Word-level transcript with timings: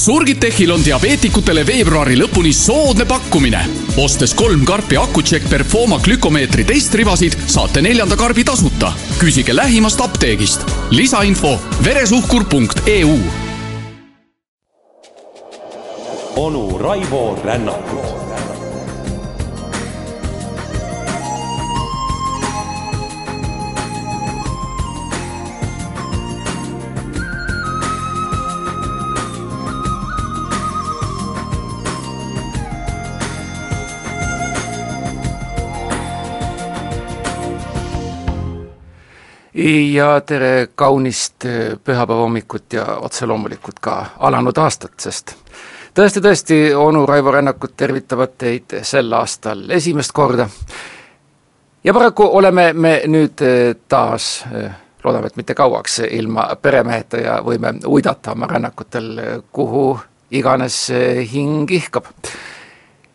Surgitechil 0.00 0.70
on 0.72 0.80
diabeetikutele 0.80 1.60
veebruari 1.68 2.14
lõpuni 2.16 2.54
soodne 2.56 3.04
pakkumine. 3.04 3.60
ostes 4.00 4.32
kolm 4.34 4.62
karpi 4.64 4.96
Accu-Check 4.96 5.48
Performa 5.50 5.98
glükomeetri 6.00 6.64
testribasid, 6.64 7.36
saate 7.46 7.82
neljanda 7.82 8.16
karbi 8.16 8.44
tasuta. 8.44 8.92
küsige 9.18 9.56
lähimast 9.56 10.00
apteegist. 10.00 10.64
lisainfo 10.90 11.58
veresuhkur.eu. 11.84 13.18
onu 16.36 16.78
Raivo 16.78 17.38
Rännakut 17.44 18.29
ja 39.68 40.20
tere 40.20 40.68
kaunist 40.74 41.44
äh, 41.44 41.78
pühapäeva 41.84 42.20
hommikut 42.20 42.72
ja 42.72 42.84
otse 43.00 43.26
loomulikult 43.26 43.80
ka 43.80 44.06
alanud 44.18 44.58
aastat, 44.58 44.94
sest 45.00 45.34
tõesti, 45.94 46.22
tõesti, 46.24 46.60
onu 46.76 47.04
Raivo 47.06 47.32
Rännakut 47.34 47.76
tervitavad 47.76 48.36
teid 48.38 48.80
sel 48.82 49.12
aastal 49.12 49.66
esimest 49.70 50.12
korda. 50.12 50.48
ja 51.84 51.94
paraku 51.94 52.24
oleme 52.24 52.72
me 52.72 53.02
nüüd 53.06 53.42
äh, 53.44 53.76
taas, 53.88 54.44
äh, 54.54 54.72
loodame, 55.04 55.26
et 55.26 55.36
mitte 55.36 55.54
kauaks, 55.54 55.98
ilma 56.10 56.48
peremeheta 56.62 57.16
ja 57.16 57.40
võime 57.44 57.74
uidata 57.86 58.32
oma 58.32 58.46
rännakutel, 58.46 59.20
kuhu 59.52 59.98
iganes 60.30 60.92
hing 61.32 61.70
ihkab. 61.70 62.04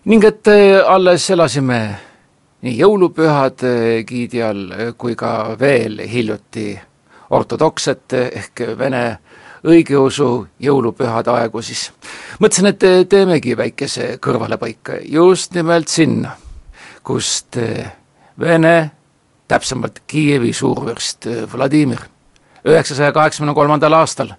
ning 0.05 0.23
et 0.23 0.47
alles 0.85 1.29
elasime 1.29 1.95
nii 2.61 2.77
jõulupühad 2.79 3.63
giidi 4.07 4.41
all 4.43 4.93
kui 4.97 5.15
ka 5.15 5.55
veel 5.59 5.99
hiljuti 6.07 6.79
ortodoksete 7.35 8.21
ehk 8.41 8.61
vene 8.77 9.03
õigeusu 9.65 10.29
jõulupühade 10.61 11.31
aegu, 11.33 11.61
siis 11.65 11.89
mõtlesin, 12.39 12.69
et 12.69 13.09
teemegi 13.09 13.57
väikese 13.57 14.15
kõrvalepõike 14.21 15.01
just 15.09 15.55
nimelt 15.57 15.89
sinna, 15.89 16.35
kust 17.03 17.57
Vene, 18.39 18.91
täpsemalt 19.47 20.01
Kiievi 20.07 20.51
suurvürst 20.53 21.27
Vladimir 21.53 22.01
üheksasaja 22.67 23.13
kaheksakümne 23.15 23.53
kolmandal 23.55 23.95
aastal 23.95 24.33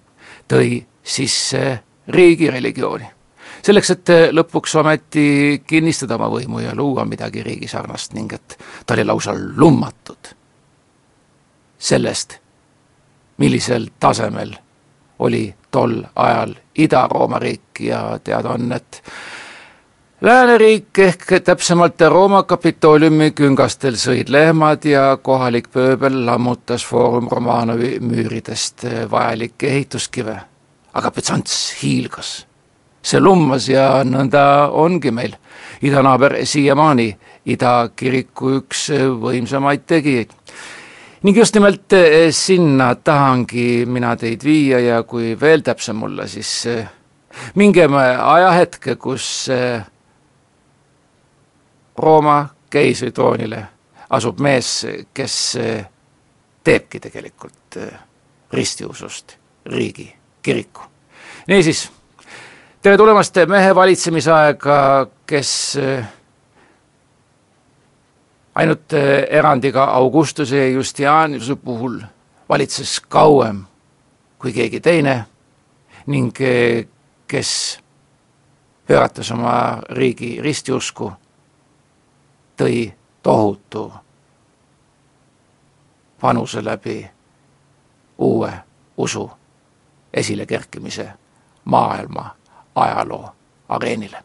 tõi 0.51 0.83
sisse 1.01 1.79
riigireligiooni 2.13 3.16
selleks, 3.63 3.89
et 3.91 4.09
lõpuks 4.31 4.75
ometi 4.79 5.63
kinnistada 5.67 6.15
oma 6.15 6.29
võimu 6.31 6.59
ja 6.63 6.75
luua 6.75 7.05
midagi 7.05 7.43
riigi 7.43 7.67
sarnast 7.67 8.13
ning 8.13 8.33
et 8.33 8.57
ta 8.85 8.93
oli 8.93 9.05
lausa 9.05 9.33
lummatud 9.35 10.33
sellest, 11.77 12.37
millisel 13.37 13.89
tasemel 13.99 14.55
oli 15.19 15.55
tol 15.71 16.03
ajal 16.15 16.55
Ida-Rooma 16.77 17.39
riik 17.39 17.79
ja 17.79 18.19
teada 18.23 18.49
on, 18.49 18.71
et 18.71 19.01
lääneriik 20.21 20.99
ehk 20.99 21.25
täpsemalt 21.43 22.01
Rooma 22.09 22.43
Kapitooliumi 22.43 23.31
küngastel 23.31 23.97
sõid 23.97 24.29
lehmad 24.33 24.85
ja 24.85 25.17
kohalik 25.21 25.69
pööbel 25.73 26.25
lammutas 26.25 26.85
Foorum 26.85 27.29
Romanovi 27.31 27.97
müüridest 27.99 28.85
vajalikke 29.11 29.67
ehituskive. 29.67 30.41
aga 30.97 31.11
Byzants 31.11 31.83
hiilgas 31.83 32.46
see 33.07 33.21
lummas 33.23 33.69
ja 33.71 34.03
nõnda 34.03 34.43
ongi 34.75 35.11
meil. 35.11 35.35
idanaaber 35.81 36.39
siiamaani 36.43 37.11
idakiriku 37.45 38.55
üks 38.57 38.87
võimsamaid 39.21 39.85
tegijaid. 39.87 40.31
ning 41.23 41.37
just 41.37 41.55
nimelt 41.55 41.93
eh, 41.93 42.31
sinna 42.31 42.95
tahangi 42.95 43.85
mina 43.85 44.15
teid 44.15 44.43
viia 44.43 44.79
ja 44.79 45.03
kui 45.03 45.35
veel 45.39 45.61
täpsem 45.61 46.03
olla, 46.03 46.27
siis 46.27 46.65
eh, 46.65 46.87
mingem 47.55 47.93
ajahetke, 47.93 48.95
kus 48.95 49.49
eh, 49.49 49.81
Rooma 51.97 52.45
keisritroonile 52.69 53.63
asub 54.09 54.39
mees, 54.39 54.85
kes 55.13 55.57
teebki 56.63 56.99
tegelikult 56.99 57.77
ristiusust 58.53 59.33
riigi, 59.65 60.13
kiriku. 60.41 60.81
niisiis 61.47 61.87
tere 62.87 62.97
tulemast 62.97 63.35
mehe 63.51 63.75
valitsemisaega, 63.75 65.07
kes 65.27 65.49
eh, 65.75 66.05
ainult 68.55 68.93
eh, 68.95 69.25
erandiga 69.29 69.83
Augustuse 69.83 70.57
ja 70.57 70.69
Justianuse 70.71 71.55
puhul 71.55 71.97
valitses 72.49 73.01
kauem 73.09 73.59
kui 74.39 74.53
keegi 74.55 74.79
teine 74.79 75.17
ning 76.07 76.31
eh, 76.39 76.87
kes 77.27 77.51
pöörates 78.87 79.33
oma 79.35 79.83
riigi 79.91 80.37
ristiusku, 80.39 81.11
tõi 82.55 82.87
tohutu 83.19 83.85
panuse 86.23 86.63
läbi 86.63 87.01
uue 88.17 88.53
usu 88.97 89.29
esilekerkimise 90.13 91.11
maailma 91.65 92.29
ajaloo 92.83 93.29
areenile. 93.69 94.23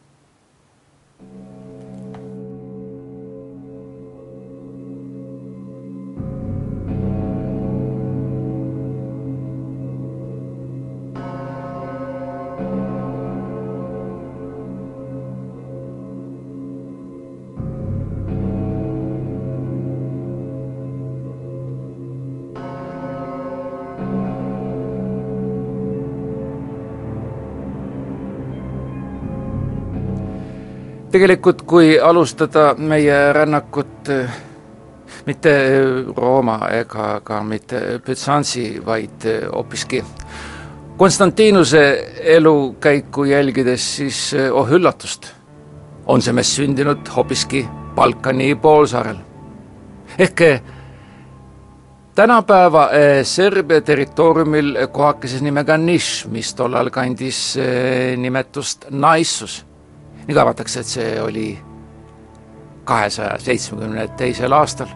Tegelikult 31.12 31.62
kui 31.68 31.92
alustada 32.00 32.72
meie 32.78 33.16
rännakut 33.36 34.08
eh, 34.12 34.36
mitte 35.26 35.52
Rooma 36.16 36.58
ega 36.72 37.20
ka 37.24 37.42
mitte 37.44 38.00
Byzantsi, 38.04 38.80
vaid 38.84 39.26
eh, 39.28 39.46
hoopiski 39.52 40.02
Konstantinuse 40.96 41.82
elukäiku 42.36 43.24
jälgides, 43.24 43.96
siis 43.96 44.34
eh, 44.34 44.52
oh 44.52 44.68
üllatust, 44.70 45.32
on 46.06 46.22
see 46.22 46.32
mees 46.36 46.52
sündinud 46.56 47.08
hoopiski 47.16 47.66
Balkani 47.94 48.54
poolsaarel. 48.54 49.18
ehk 50.18 50.40
tänapäeva 52.14 52.88
Serbia 53.24 53.80
territooriumil 53.80 54.76
kohakeses 54.92 55.42
nimega 55.42 55.76
Niš, 55.76 56.26
mis 56.28 56.54
tollal 56.54 56.90
kandis 56.90 57.58
nimetust 58.16 58.86
Naissus 58.90 59.62
nüüd 60.28 60.38
arvatakse, 60.38 60.80
et 60.80 60.86
see 60.86 61.20
oli 61.22 61.46
kahesaja 62.84 63.38
seitsmekümne 63.38 64.08
teisel 64.16 64.52
aastal. 64.52 64.90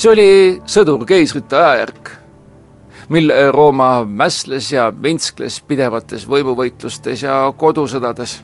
see 0.00 0.08
oli 0.08 0.30
sõdur-keisrite 0.64 1.56
ajajärk, 1.56 2.10
mil 3.12 3.32
Rooma 3.52 4.04
mässles 4.04 4.70
ja 4.72 4.86
vintskles 5.02 5.58
pidevates 5.68 6.24
võimuvõitlustes 6.28 7.26
ja 7.26 7.34
kodusõdades, 7.56 8.38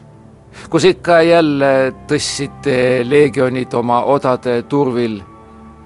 kus 0.68 0.84
ikka 0.84 1.22
jälle 1.24 1.94
tõstsid 2.10 2.68
leegionid 3.08 3.72
oma 3.74 4.02
odade 4.04 4.58
turvil 4.68 5.16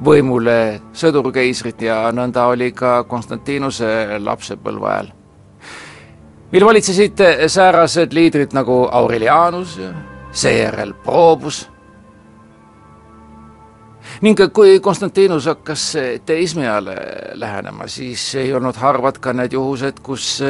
võimule 0.04 0.80
sõdur-keisrit 0.92 1.86
ja 1.86 2.02
nõnda 2.12 2.48
oli 2.50 2.72
ka 2.72 3.04
Konstantinuse 3.04 4.18
lapsepõlve 4.18 4.90
ajal 4.90 5.14
mil 6.52 6.64
valitsesid 6.66 7.20
säärased 7.46 8.12
liidrid 8.12 8.54
nagu 8.54 8.88
Aurelianus, 8.92 9.78
seejärel 10.32 10.94
Probus. 11.04 11.68
ning 14.20 14.38
kui 14.52 14.80
Konstantinus 14.80 15.46
hakkas 15.46 15.96
teisme 16.26 16.68
ajale 16.68 16.96
lähenema, 17.34 17.86
siis 17.86 18.34
ei 18.34 18.52
olnud 18.52 18.76
harvad 18.76 19.18
ka 19.18 19.32
need 19.32 19.52
juhused, 19.52 20.00
kus 20.02 20.40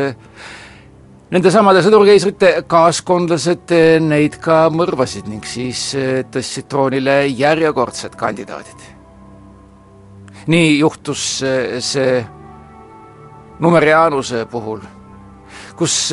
nendesamade 1.30 1.82
sõdurkeisrite 1.84 2.64
kaaskondlased 2.66 3.74
neid 4.00 4.38
ka 4.42 4.64
mõrvasid 4.72 5.28
ning 5.28 5.44
siis 5.46 5.92
tõstsid 6.32 6.66
troonile 6.68 7.26
järjekordsed 7.26 8.16
kandidaadid. 8.16 8.80
nii 10.46 10.78
juhtus 10.78 11.44
see 11.78 12.26
Numerianuse 13.60 14.46
puhul 14.50 14.80
kus 15.80 16.12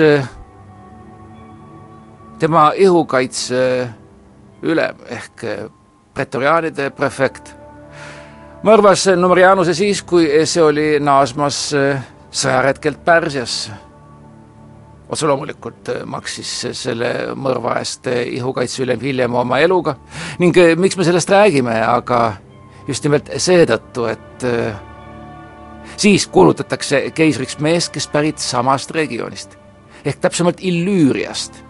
tema 2.39 2.69
ihukaitse 2.79 3.63
ülem 4.63 5.01
ehk 5.11 5.43
pretoriaanide 6.15 6.87
prefekt 6.95 7.51
mõrvas 8.63 9.09
Numerianuse 9.19 9.75
siis, 9.75 9.99
kui 10.07 10.29
see 10.47 10.63
oli 10.63 10.87
naasmas 11.03 11.59
sõjaretkelt 12.31 13.03
Pärsiasse. 13.05 13.75
otse 15.09 15.27
loomulikult 15.27 15.91
maksis 16.05 16.49
selle 16.75 17.11
mõrva 17.35 17.77
eest 17.79 18.07
ihukaitse 18.07 18.83
ülem 18.83 18.99
hiljem 18.99 19.35
oma 19.35 19.59
eluga 19.59 19.95
ning 20.39 20.57
miks 20.77 20.97
me 20.97 21.03
sellest 21.03 21.29
räägime, 21.29 21.81
aga 21.83 22.37
just 22.87 23.03
nimelt 23.03 23.29
seetõttu, 23.37 24.07
et 24.07 24.43
siis 25.97 26.27
kuulutatakse 26.27 27.11
keisriks 27.11 27.59
mees, 27.59 27.89
kes 27.89 28.07
pärit 28.07 28.37
samast 28.37 28.91
regioonist 28.91 29.57
ehk 30.05 30.21
täpsemalt 30.21 30.61
Illüüriast 30.61 31.63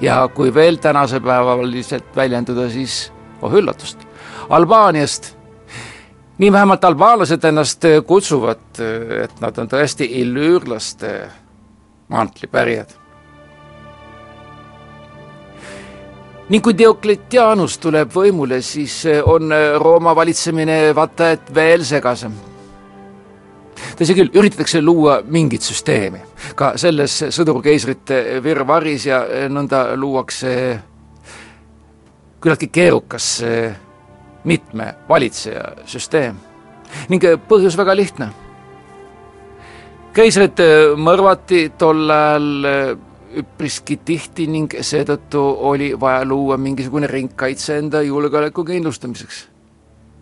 ja 0.00 0.28
kui 0.34 0.54
veel 0.54 0.76
tänase 0.76 1.20
päevaliselt 1.20 2.16
väljenduda, 2.16 2.68
siis 2.70 3.12
oh 3.42 3.52
üllatust, 3.52 3.98
Albaaniast. 4.48 5.36
nii 6.38 6.52
vähemalt 6.52 6.84
albaanlased 6.84 7.44
ennast 7.44 7.84
kutsuvad, 8.06 8.80
et 9.24 9.40
nad 9.40 9.58
on 9.58 9.68
tõesti 9.68 10.06
illüürlaste 10.22 11.28
mantlipärijad. 12.08 12.96
ning 16.48 16.64
kui 16.64 16.78
Diokletianus 16.78 17.78
tuleb 17.78 18.10
võimule, 18.14 18.62
siis 18.62 19.04
on 19.24 19.52
Rooma 19.78 20.16
valitsemine 20.16 20.94
vaata 20.94 21.30
et 21.30 21.54
veel 21.54 21.84
segasem 21.84 22.49
tõsi 24.00 24.16
küll, 24.16 24.30
üritatakse 24.34 24.80
luua 24.80 25.20
mingit 25.28 25.62
süsteemi. 25.62 26.20
ka 26.56 26.72
selles 26.80 27.18
sõdurkeisrite 27.28 28.40
virvarris 28.42 29.06
ja 29.06 29.20
nõnda 29.52 29.96
luuakse 29.96 30.80
küllaltki 32.40 32.70
keerukas 32.72 33.42
mitme 34.44 34.94
valitseja 35.08 35.84
süsteem. 35.84 36.36
ning 37.08 37.24
põhjus 37.48 37.76
väga 37.76 37.96
lihtne. 37.96 38.30
keisrid 40.12 40.64
mõrvati 40.96 41.70
tol 41.78 42.10
ajal 42.10 42.96
üpriski 43.36 44.00
tihti 44.04 44.46
ning 44.46 44.72
seetõttu 44.80 45.42
oli 45.70 45.92
vaja 46.00 46.24
luua 46.24 46.56
mingisugune 46.56 47.06
ringkaitse 47.06 47.78
enda 47.78 48.02
julgeoleku 48.02 48.64
kindlustamiseks. 48.64 49.49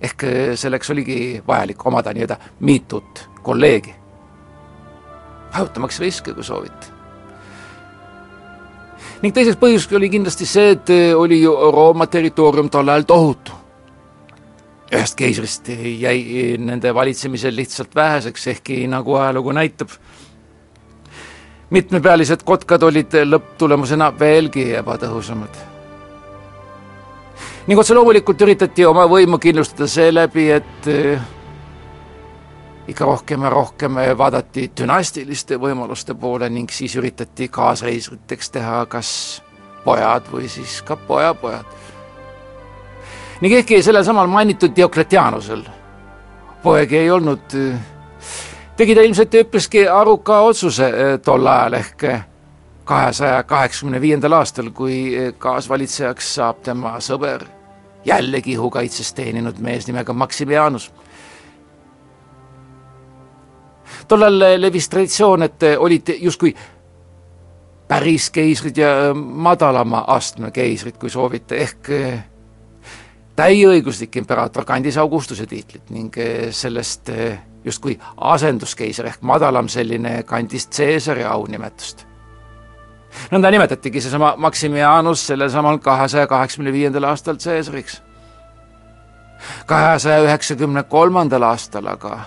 Ehk 0.01 0.25
selleks 0.55 0.91
oligi 0.91 1.43
vajalik 1.47 1.87
omada 1.87 2.13
nii-öelda 2.15 2.37
mitut 2.61 3.29
kolleegi. 3.43 3.95
hajutamaks 5.51 6.01
riske, 6.01 6.35
kui 6.35 6.45
soovite. 6.45 6.87
ning 9.23 9.35
teiseks 9.35 9.59
põhjuseks 9.59 9.97
oli 9.97 10.11
kindlasti 10.11 10.47
see, 10.47 10.71
et 10.71 10.91
oli 11.17 11.43
ju 11.43 11.55
Rooma 11.73 12.07
territoorium 12.07 12.71
tol 12.71 12.89
ajal 12.89 13.03
tohutu. 13.03 13.53
ühest 14.93 15.17
keisrist 15.17 15.69
jäi 16.01 16.57
nende 16.59 16.95
valitsemisel 16.95 17.57
lihtsalt 17.57 17.95
väheseks, 17.95 18.47
ehkki 18.47 18.87
nagu 18.87 19.15
ajalugu 19.15 19.53
näitab, 19.53 19.89
mitmepealised 21.71 22.45
kotkad 22.45 22.83
olid 22.83 23.19
lõpptulemusena 23.25 24.13
veelgi 24.21 24.71
ebatõhusamad. 24.79 25.68
Ning 27.69 27.81
otse 27.81 27.95
loomulikult 27.95 28.41
üritati 28.47 28.87
oma 28.89 29.05
võimu 29.09 29.39
kindlustada 29.39 29.87
seeläbi, 29.91 30.51
et 30.51 30.89
ikka 32.89 33.05
rohkem 33.05 33.43
ja 33.45 33.51
rohkem 33.53 33.99
vaadati 34.19 34.71
dünastiliste 34.81 35.59
võimaluste 35.61 36.15
poole 36.17 36.49
ning 36.49 36.71
siis 36.73 36.97
üritati 36.97 37.49
kaasreisriteks 37.53 38.51
teha 38.55 38.87
kas 38.89 39.11
pojad 39.85 40.31
või 40.33 40.49
siis 40.49 40.81
ka 40.83 40.97
pojapojad. 40.97 41.67
ning 43.41 43.55
ehkki 43.55 43.83
sellel 43.83 44.05
samal 44.05 44.27
mainitud 44.27 44.73
Diokletianusel 44.77 45.63
poegi 46.63 46.97
ei 46.97 47.11
olnud, 47.11 47.55
tegi 48.77 48.95
ta 48.95 49.05
ilmselt 49.05 49.35
üpriski 49.35 49.85
aruka 49.89 50.41
otsuse 50.41 50.89
eh, 50.89 51.19
tol 51.25 51.47
ajal 51.47 51.79
ehk 51.79 52.05
kahesaja 52.89 53.43
kaheksakümne 53.43 54.01
viiendal 54.01 54.33
aastal, 54.33 54.71
kui 54.71 55.13
kaasvalitsejaks 55.39 56.35
saab 56.35 56.65
tema 56.65 56.97
sõber, 57.05 57.45
jällegi 58.09 58.57
ihukaitses 58.57 59.13
teeninud 59.15 59.61
mees 59.65 59.87
nimega 59.87 60.13
Maximianus 60.13 60.91
tollal 64.09 64.39
levis 64.61 64.89
traditsioon, 64.89 65.43
et 65.43 65.65
olid 65.79 66.15
justkui 66.21 66.55
päris 67.89 68.31
keisrid 68.31 68.77
ja 68.77 69.15
madalama 69.15 70.05
astme 70.07 70.51
keisrid, 70.51 70.97
kui 71.01 71.11
soovite, 71.11 71.57
ehk 71.57 71.91
täieõiguslik 73.39 74.17
imperaator 74.21 74.65
kandis 74.69 74.99
Augustuse 74.99 75.47
tiitlit 75.47 75.91
ning 75.95 76.17
sellest 76.51 77.13
justkui 77.65 77.99
asenduskeiser 78.17 79.13
ehk 79.13 79.23
madalam 79.23 79.69
selline 79.69 80.23
kandis 80.27 80.69
Caesari 80.73 81.25
aunimetust. 81.25 82.08
Nõnda 83.31 83.51
nimetatigi 83.51 84.01
seesama 84.01 84.35
Maximianus 84.37 85.27
sellel 85.27 85.51
samal 85.51 85.79
kahesaja 85.79 86.27
kaheksakümne 86.27 86.73
viiendal 86.73 87.09
aastal 87.11 87.37
Caesariks. 87.37 88.03
kahesaja 89.67 90.23
üheksakümne 90.23 90.83
kolmandal 90.83 91.43
aastal 91.43 91.87
aga 91.87 92.21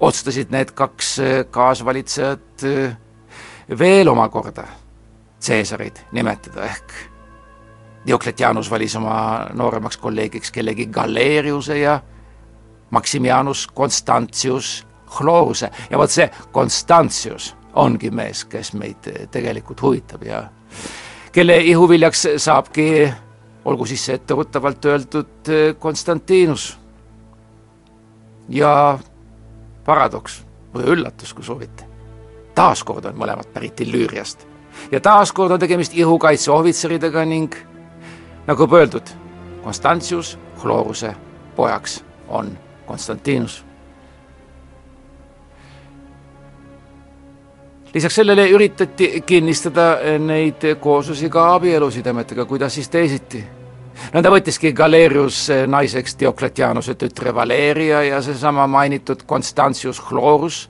otsustasid 0.00 0.50
need 0.50 0.70
kaks 0.74 1.18
äh, 1.18 1.44
kaasvalitsejat 1.50 2.64
äh, 2.64 2.96
veel 3.78 4.08
omakorda 4.08 4.66
Caesarit 5.40 6.04
nimetada, 6.12 6.64
ehk 6.64 6.92
Diokletianus 8.06 8.70
valis 8.70 8.94
oma 8.96 9.46
nooremaks 9.52 9.96
kolleegiks 9.96 10.50
kellegi 10.50 10.86
Galeriuse 10.86 11.78
ja 11.78 12.00
Maximianus 12.90 13.66
Constantius 13.76 14.86
Chloruse 15.16 15.70
ja 15.90 15.98
vot 15.98 16.10
see 16.10 16.30
Constantius 16.52 17.56
ongi 17.78 18.10
mees, 18.10 18.44
kes 18.44 18.72
meid 18.74 19.06
tegelikult 19.30 19.82
huvitab 19.82 20.22
ja 20.26 20.42
kelle 21.32 21.58
ihuviljaks 21.70 22.26
saabki, 22.36 23.08
olgu 23.64 23.86
siis 23.86 24.08
etteruttavalt 24.08 24.84
öeldud, 24.84 25.52
Konstantinus. 25.78 26.78
ja 28.48 28.98
paradoks 29.84 30.42
või 30.74 30.84
üllatus, 30.94 31.34
kui 31.34 31.44
soovite. 31.44 31.84
taaskord 32.54 33.04
on 33.04 33.14
mõlemad 33.14 33.52
pärit 33.52 33.80
Illüüriast 33.80 34.46
ja 34.92 35.00
taaskord 35.00 35.50
on 35.50 35.60
tegemist 35.60 35.94
ihukaitseohvitseridega 35.94 37.24
ning 37.24 37.54
nagu 38.46 38.68
öeldud, 38.76 39.08
Konstantius 39.64 40.38
Chloruse 40.60 41.14
pojaks 41.56 42.04
on 42.28 42.58
Konstantinus. 42.86 43.67
Lisaks 47.94 48.14
sellele 48.14 48.48
üritati 48.50 49.22
kinnistada 49.26 50.18
neid 50.18 50.64
kooslusi 50.80 51.30
ka 51.30 51.54
abielusidemetega, 51.54 52.44
kuidas 52.44 52.74
siis 52.74 52.88
teisiti 52.88 53.44
nõnda 54.14 54.30
võttiski 54.32 54.72
Galerius 54.76 55.48
naiseks 55.66 56.16
Diokletianuse 56.20 56.94
tütre 56.98 57.34
Valeria 57.34 58.02
ja 58.06 58.20
seesama 58.22 58.66
mainitud 58.66 59.24
Constantius 59.28 60.00
Chlorus, 60.00 60.68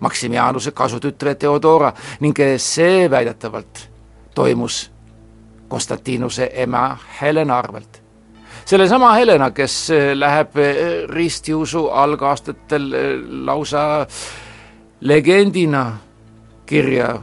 Maximianuse 0.00 0.72
kasutütre 0.76 1.34
Theodora 1.34 1.92
ning 2.20 2.38
see 2.58 3.10
väidetavalt 3.10 3.88
toimus 4.34 4.90
Konstantinuse 5.68 6.50
ema 6.52 6.98
Helena 7.20 7.58
arvelt. 7.58 8.02
sellesama 8.64 9.12
Helena, 9.12 9.50
kes 9.50 9.88
läheb 10.14 10.50
ristiusu 11.08 11.88
algaastatel 11.88 12.90
lausa 13.44 14.06
legendina 15.00 15.92
kirja, 16.66 17.14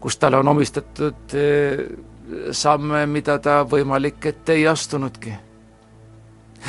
kus 0.00 0.16
talle 0.16 0.36
on 0.38 0.48
omistatud 0.48 1.34
samme, 2.52 3.06
mida 3.06 3.38
ta 3.38 3.62
võimalik, 3.68 4.26
et 4.26 4.48
ei 4.48 4.66
astunudki. 4.68 5.32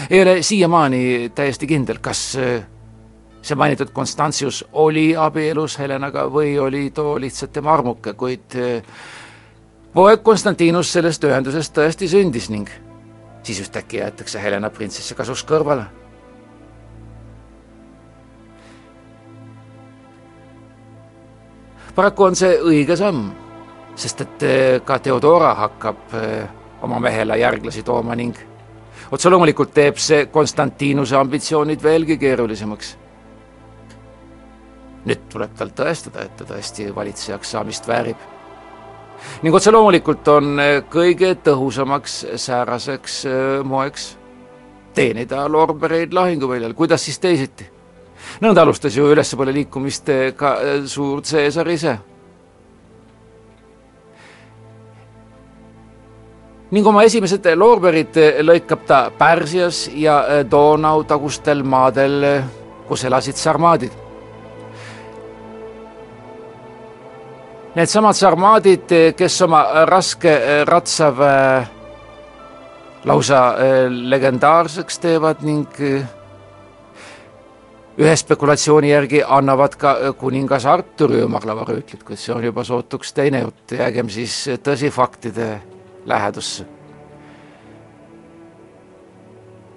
ei 0.09 0.21
ole 0.21 0.41
siiamaani 0.43 1.31
täiesti 1.35 1.67
kindel, 1.67 1.97
kas 2.01 2.35
äh, 2.37 2.65
see 3.41 3.55
mainitud 3.55 3.89
Konstantius 3.93 4.65
oli 4.73 5.15
abielus 5.17 5.79
Helenaga 5.79 6.27
või 6.29 6.59
oli 6.59 6.89
too 6.91 7.19
lihtsalt 7.19 7.51
tema 7.53 7.73
armuke, 7.73 8.13
kuid 8.13 8.55
äh, 8.55 8.83
poeg 9.93 10.23
Konstantinus 10.23 10.93
sellest 10.93 11.23
ühendusest 11.23 11.73
tõesti 11.75 12.07
sündis 12.07 12.49
ning 12.49 12.69
siis 13.43 13.61
ühtäkki 13.65 13.97
jäetakse 13.97 14.41
Helena 14.41 14.69
printsessi 14.69 15.15
kasuks 15.15 15.43
kõrvale. 15.43 15.87
Paraku 21.99 22.29
on 22.31 22.39
see 22.39 22.55
õige 22.63 22.95
samm 22.95 23.27
sest 23.99 24.21
et 24.23 24.47
eh, 24.47 24.79
ka 24.85 24.99
Theodora 25.03 25.53
hakkab 25.59 26.15
eh, 26.15 26.47
oma 26.85 26.99
mehele 27.03 27.37
järglasi 27.39 27.83
tooma 27.83 28.15
ning 28.15 28.37
otse 29.11 29.31
loomulikult 29.31 29.73
teeb 29.75 29.99
see 29.99 30.27
Konstantinuse 30.31 31.17
ambitsioonid 31.19 31.83
veelgi 31.83 32.17
keerulisemaks. 32.21 32.97
nüüd 35.09 35.21
tuleb 35.31 35.53
tal 35.57 35.71
tõestada, 35.73 36.25
et 36.27 36.35
ta 36.37 36.45
tõesti 36.45 36.89
valitsejaks 36.95 37.51
saamist 37.55 37.87
väärib. 37.87 38.17
ning 39.43 39.55
otse 39.55 39.71
loomulikult 39.71 40.27
on 40.27 40.61
kõige 40.91 41.33
tõhusamaks 41.43 42.21
sääraseks 42.35 43.23
moeks 43.63 44.13
teenida 44.93 45.47
loorbereid 45.51 46.13
lahinguväljal, 46.13 46.73
kuidas 46.73 47.05
siis 47.05 47.19
teisiti? 47.19 47.78
Nõnda 48.41 48.61
alustas 48.61 48.95
ju 48.95 49.09
ülespoole 49.13 49.53
liikumist 49.53 50.09
ka 50.37 50.55
suur 50.85 51.21
Caesar 51.25 51.67
ise 51.67 51.97
ning 56.69 56.85
oma 56.85 57.01
esimesed 57.07 57.47
loorberid 57.57 58.17
lõikab 58.45 58.85
ta 58.85 58.99
Pärsias 59.17 59.87
ja 59.97 60.43
Donau 60.45 61.01
tagustel 61.07 61.63
maadel, 61.65 62.21
kus 62.87 63.05
elasid 63.09 63.37
sarmaadid. 63.37 63.95
Needsamad 67.73 68.17
sarmaadid, 68.17 68.93
kes 69.17 69.41
oma 69.45 69.63
raske 69.89 70.35
ratsaväe 70.67 71.67
lausa 73.09 73.41
legendaarseks 73.89 74.99
teevad 74.99 75.45
ning 75.45 75.81
ühe 77.99 78.15
spekulatsiooni 78.15 78.89
järgi 78.93 79.21
annavad 79.27 79.75
ka 79.79 79.93
kuningas 80.17 80.65
Arturi 80.65 81.19
ümarlavarüütlit, 81.25 82.03
kuid 82.07 82.19
see 82.19 82.33
on 82.33 82.43
juba 82.43 82.63
sootuks 82.63 83.11
teine 83.13 83.41
jutt, 83.43 83.73
jäägem 83.75 84.09
siis 84.09 84.45
tõsifaktide 84.63 85.49
lähedusse. 86.07 86.65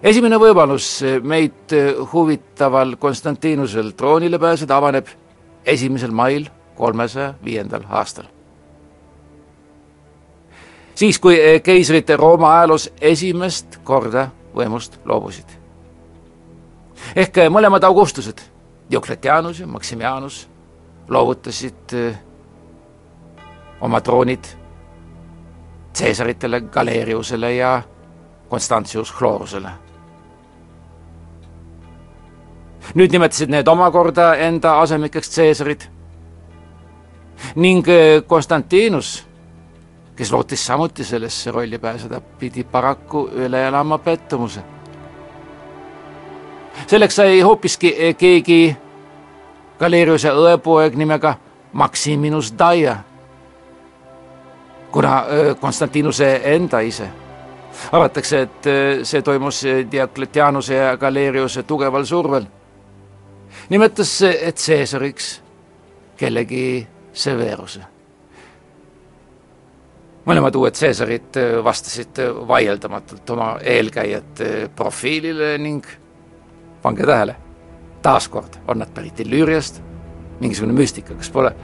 esimene 0.03 0.39
võimalus 0.39 0.87
meid 1.23 1.75
huvitaval 2.13 2.97
Konstantinusel 2.99 3.93
troonile 3.97 4.39
pääseda 4.39 4.77
avaneb 4.77 5.07
esimesel 5.67 6.11
mail 6.11 6.47
kolmesaja 6.77 7.35
viiendal 7.45 7.83
aastal. 7.91 8.25
siis, 10.95 11.19
kui 11.19 11.39
keisrid 11.63 12.15
Rooma 12.17 12.55
ajaloos 12.59 12.91
esimest 13.01 13.81
korda 13.85 14.29
võimust 14.55 15.01
loobusid. 15.05 15.62
Ehk 17.17 17.45
mõlemad 17.51 17.85
Augustused, 17.85 18.43
Diocletianus 18.91 19.61
ja 19.61 19.67
Maximianus, 19.67 20.49
loovutasid 21.09 21.95
oma 23.81 24.01
troonid 24.01 24.45
Caesaritele, 25.99 26.61
Galeriusele 26.61 27.55
ja 27.55 27.83
Constantius 28.51 29.13
Chlorusele. 29.13 29.71
nüüd 32.95 33.13
nimetasid 33.15 33.49
need 33.49 33.69
omakorda 33.69 34.35
enda 34.43 34.75
asemikeks 34.83 35.31
Caesarid 35.37 35.85
ning 37.57 37.87
Konstantinus, 38.27 39.23
kes 40.17 40.33
lootis 40.33 40.67
samuti 40.67 41.05
sellesse 41.05 41.51
rolli 41.51 41.79
pääseda, 41.79 42.21
pidi 42.21 42.65
paraku 42.65 43.29
üle 43.33 43.67
elama 43.69 43.99
pettumuse. 43.99 44.61
Selleks 46.87 47.15
sai 47.15 47.41
hoopiski 47.41 47.95
keegi 48.19 48.77
Galeriuse 49.79 50.31
õepoeg 50.31 50.95
nimega 50.97 51.35
Maximinus 51.73 52.53
Daia 52.59 52.97
kuna 54.93 55.25
Konstantinuse 55.61 56.41
enda 56.45 56.81
ise. 56.81 57.09
arvatakse, 57.93 58.41
et 58.41 58.67
see 59.09 59.23
toimus 59.23 59.63
Diocletianuse 59.91 60.75
ja 60.75 60.97
Galeriuse 60.97 61.63
tugeval 61.63 62.05
survel. 62.05 62.45
nimetas 63.69 64.21
Caesariks 64.67 65.43
kellegi 66.17 66.87
Severuse. 67.13 67.81
mõlemad 70.27 70.57
uued 70.57 70.75
Caesarid 70.75 71.41
vastasid 71.65 72.19
vaieldamatult 72.49 73.31
oma 73.31 73.59
eelkäijate 73.63 74.71
profiilile 74.77 75.59
ning 75.59 75.87
pange 76.83 77.07
tähele, 77.07 77.37
taaskord 78.03 78.59
on 78.69 78.79
nad 78.79 78.91
pärit 78.95 79.21
Illüüriast, 79.21 79.83
mingisugune 80.41 80.73
müstika, 80.73 81.15
kas 81.15 81.31
pole? 81.31 81.55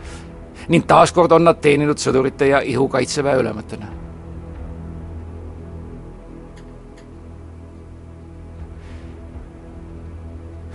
ning 0.68 0.84
taaskord 0.86 1.32
on 1.32 1.44
nad 1.44 1.60
teeninud 1.64 1.98
sõdurite 1.98 2.50
ja 2.50 2.60
ihukaitseväe 2.60 3.38
ülematena. 3.40 3.86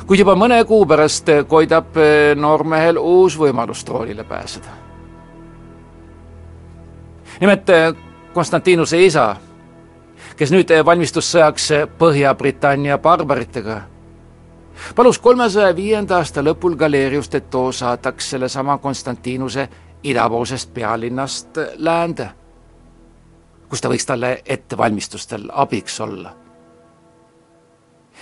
kuid 0.07 0.19
juba 0.19 0.33
mõne 0.35 0.57
kuu 0.67 0.83
pärast 0.85 1.29
koidab 1.47 1.95
noormehel 2.35 2.97
uus 2.99 3.37
võimalus 3.39 3.85
troonile 3.85 4.23
pääseda. 4.23 4.67
nimelt 7.39 7.69
Konstantinuse 8.33 8.97
isa, 9.05 9.35
kes 10.35 10.51
nüüd 10.51 10.71
valmistus 10.85 11.31
sõjaks 11.35 11.69
Põhja-Britannia 11.99 12.97
barbaritega 12.97 13.81
palus 14.95 15.19
kolmesaja 15.19 15.75
viienda 15.75 16.17
aasta 16.17 16.43
lõpul 16.43 16.75
Galeriust, 16.75 17.35
et 17.35 17.49
too 17.49 17.71
saadaks 17.71 18.29
sellesama 18.29 18.77
Konstantinuse 18.77 19.69
idapoolsest 20.03 20.73
pealinnast 20.73 21.57
läände, 21.75 22.29
kus 23.69 23.81
ta 23.81 23.89
võiks 23.89 24.05
talle 24.05 24.41
ettevalmistustel 24.45 25.49
abiks 25.51 25.99
olla. 26.01 26.35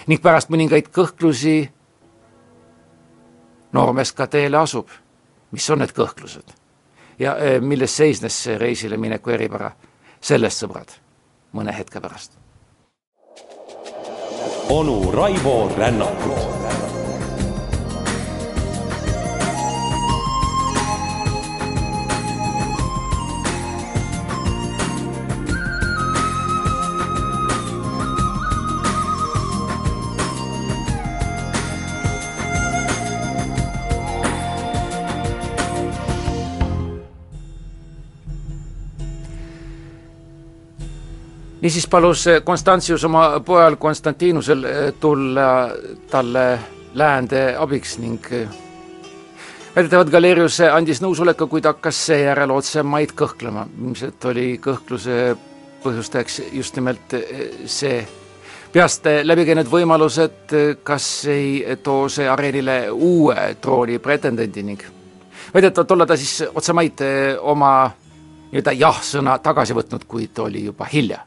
ning 0.08 0.22
pärast 0.22 0.50
mõningaid 0.50 0.88
kõhklusi 0.90 1.70
noormees 3.72 4.12
ka 4.12 4.28
teele 4.28 4.58
asub. 4.58 4.88
mis 5.52 5.70
on 5.70 5.80
need 5.80 5.92
kõhklused 5.92 6.54
ja 7.20 7.36
milles 7.62 7.98
seisnes 7.98 8.44
see 8.44 8.58
reisile 8.58 8.98
mineku 8.98 9.30
eripära, 9.30 9.72
sellest, 10.22 10.64
sõbrad, 10.64 10.92
mõne 11.52 11.78
hetke 11.78 12.00
pärast 12.00 12.41
onu 14.70 15.12
Raivo 15.12 15.70
Rännakut 15.78 16.61
niisiis 41.62 41.88
palus 41.88 42.26
Konstantius 42.44 43.04
oma 43.04 43.40
pojal 43.46 43.76
Konstantinusel 43.76 44.64
eh, 44.64 44.94
tulla 45.00 45.70
talle 46.10 46.60
läände 46.94 47.56
abiks 47.58 47.98
ning 47.98 48.26
eh, 48.32 48.48
väidetavalt 49.76 50.10
Galerius 50.10 50.60
andis 50.74 51.02
nõusoleku, 51.02 51.48
kuid 51.48 51.70
hakkas 51.70 52.06
seejärel 52.10 52.52
otsemaid 52.52 53.14
kõhklema. 53.18 53.68
ilmselt 53.82 54.26
oli 54.26 54.58
kõhkluse 54.64 55.38
põhjustajaks 55.84 56.42
just 56.52 56.76
nimelt 56.76 57.14
eh, 57.14 57.48
see 57.66 58.02
peast 58.74 59.06
läbi 59.24 59.46
käinud 59.46 59.70
võimalus, 59.70 60.18
et 60.18 60.54
kas 60.84 61.26
ei 61.30 61.78
too 61.84 62.10
see 62.10 62.30
areenile 62.30 62.86
uue 62.92 63.56
trooni 63.62 64.00
pretendendi 64.00 64.64
ning 64.64 64.86
väidetavalt 65.54 65.92
olla 65.92 66.06
ta 66.06 66.18
siis 66.18 66.48
otsemaid 66.56 67.04
oma 67.42 67.74
nii-öelda 68.52 68.72
jah-sõna 68.72 69.38
tagasi 69.44 69.76
võtnud, 69.76 70.08
kuid 70.08 70.40
oli 70.40 70.66
juba 70.66 70.88
hilja 70.88 71.20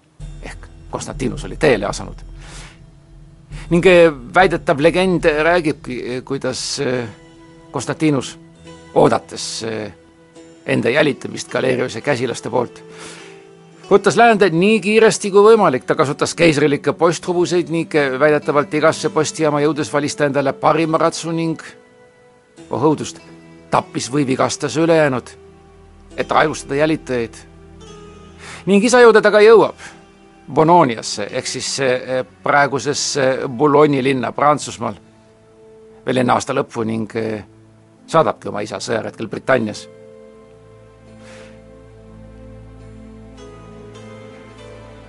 Konstantinus 0.95 1.45
oli 1.45 1.57
teele 1.57 1.87
asunud. 1.87 2.15
ning 3.71 3.87
eh, 3.87 4.13
väidetav 4.35 4.81
legend 4.81 5.25
räägibki, 5.25 5.95
eh, 6.07 6.23
kuidas 6.25 6.81
eh, 6.81 7.09
Konstantinus, 7.71 8.39
oodates 8.95 9.65
enda 10.67 10.91
jälitamist 10.91 11.51
Galeriuse 11.51 12.01
käsilaste 12.01 12.51
poolt, 12.51 12.79
võttas 13.91 14.17
läände 14.17 14.51
nii 14.51 14.77
kiiresti 14.81 15.33
kui 15.35 15.43
võimalik, 15.49 15.83
ta 15.83 15.97
kasutas 15.99 16.35
keisrilikke 16.35 16.93
posthobuseid 16.93 17.75
ning 17.75 17.99
väidetavalt 18.21 18.75
igasse 18.75 19.11
postijaama 19.11 19.65
jõudes 19.65 19.91
valis 19.93 20.15
ta 20.15 20.31
endale 20.31 20.53
parima 20.53 21.01
ratsu 21.03 21.35
ning 21.35 21.59
oh 22.71 22.87
õudust, 22.93 23.19
tappis 23.71 24.07
või 24.13 24.29
vigastas 24.31 24.77
ülejäänud, 24.77 25.35
et 26.17 26.33
aeglustada 26.33 26.79
jälitajaid. 26.85 27.35
ning 28.67 28.85
isa 28.85 29.01
ju 29.01 29.13
teda 29.13 29.31
ka 29.31 29.43
jõuab 29.43 29.91
Bononiasse 30.53 31.29
ehk 31.31 31.47
siis 31.49 31.81
eh, 31.81 32.25
praegusesse 32.43 33.49
Boulogne 33.49 34.03
linna 34.05 34.33
Prantsusmaal 34.33 34.95
veel 36.07 36.21
enne 36.21 36.33
aasta 36.35 36.53
lõppu 36.53 36.85
ning 36.85 37.15
eh, 37.17 37.45
saadabki 38.07 38.51
oma 38.51 38.61
isa 38.65 38.81
sõjaretkel 38.81 39.29
Britannias. 39.33 39.87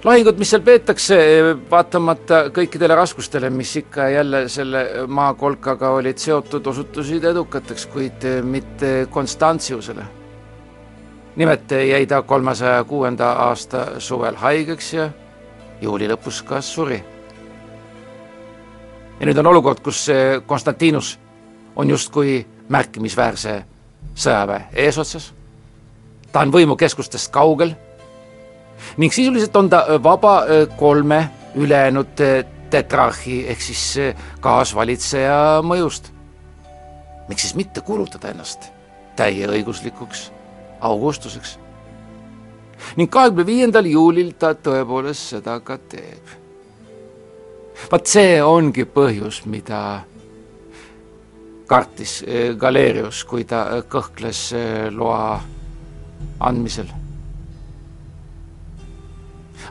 lahingud, 0.05 0.37
mis 0.37 0.51
seal 0.53 0.61
peetakse, 0.61 1.15
vaatamata 1.69 2.43
kõikidele 2.53 2.93
raskustele, 2.95 3.49
mis 3.49 3.71
ikka 3.79 4.05
jälle 4.13 4.43
selle 4.53 4.83
maakolkaga 5.07 5.89
olid 5.97 6.21
seotud, 6.21 6.67
osutusid 6.67 7.25
edukateks, 7.25 7.87
kuid 7.89 8.27
mitte 8.43 9.07
Konstantiusele. 9.09 10.05
nimelt 11.35 11.71
jäi 11.71 12.05
ta 12.05 12.21
kolmesaja 12.21 12.83
kuuenda 12.83 13.31
aasta 13.31 13.99
suvel 13.99 14.35
haigeks 14.35 14.93
ja 14.93 15.09
juuli 15.81 16.07
lõpus 16.07 16.41
ka 16.45 16.61
suri. 16.61 17.03
ja 19.19 19.25
nüüd 19.25 19.37
on 19.37 19.47
olukord, 19.47 19.79
kus 19.79 20.07
Konstantinus 20.45 21.19
on 21.75 21.89
justkui 21.89 22.45
märkimisväärse 22.69 23.63
sõjaväe 24.15 24.67
eesotsas, 24.73 25.33
ta 26.31 26.43
on 26.43 26.51
võimukeskustest 26.51 27.31
kaugel 27.31 27.75
ning 28.97 29.13
sisuliselt 29.13 29.55
on 29.55 29.69
ta 29.69 29.85
vaba 30.03 30.37
äh, 30.43 30.77
kolme 30.77 31.29
ülejäänud 31.55 32.21
äh, 32.21 32.45
tetrarhi 32.69 33.45
ehk 33.47 33.61
siis 33.61 33.83
kaasvalitseja 34.39 35.61
mõjust. 35.63 36.11
miks 37.27 37.41
siis 37.41 37.55
mitte 37.55 37.81
kuulutada 37.81 38.29
ennast 38.29 38.71
täieõiguslikuks 39.15 40.31
Augustuseks? 40.81 41.59
Ning 42.95 43.11
kahekümne 43.11 43.45
viiendal 43.45 43.85
juulil 43.89 44.33
ta 44.39 44.53
tõepoolest 44.53 45.35
seda 45.35 45.59
ka 45.59 45.77
teeb. 45.77 46.35
vaat 47.91 48.07
see 48.07 48.41
ongi 48.43 48.85
põhjus, 48.85 49.45
mida 49.45 50.03
kartis 51.67 52.23
Galerius, 52.57 53.23
kui 53.23 53.43
ta 53.43 53.81
kõhkles 53.89 54.51
loa 54.93 55.41
andmisel 56.39 56.93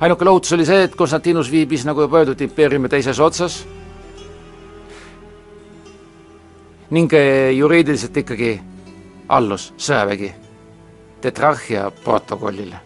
ainuke 0.00 0.24
lohutus 0.24 0.52
oli 0.52 0.66
see, 0.66 0.84
et 0.84 0.96
Konstantinus 0.96 1.50
viibis, 1.50 1.84
nagu 1.86 2.04
juba 2.04 2.20
öeldud, 2.22 2.40
impeeriumi 2.44 2.90
teises 2.90 3.20
otsas 3.20 3.62
ning 6.94 7.12
eh, 7.16 7.50
juriidiliselt 7.56 8.16
ikkagi 8.22 8.54
allus 9.34 9.70
sõjavägi 9.80 10.30
tetrarhia 11.24 11.88
protokollile. 12.04 12.83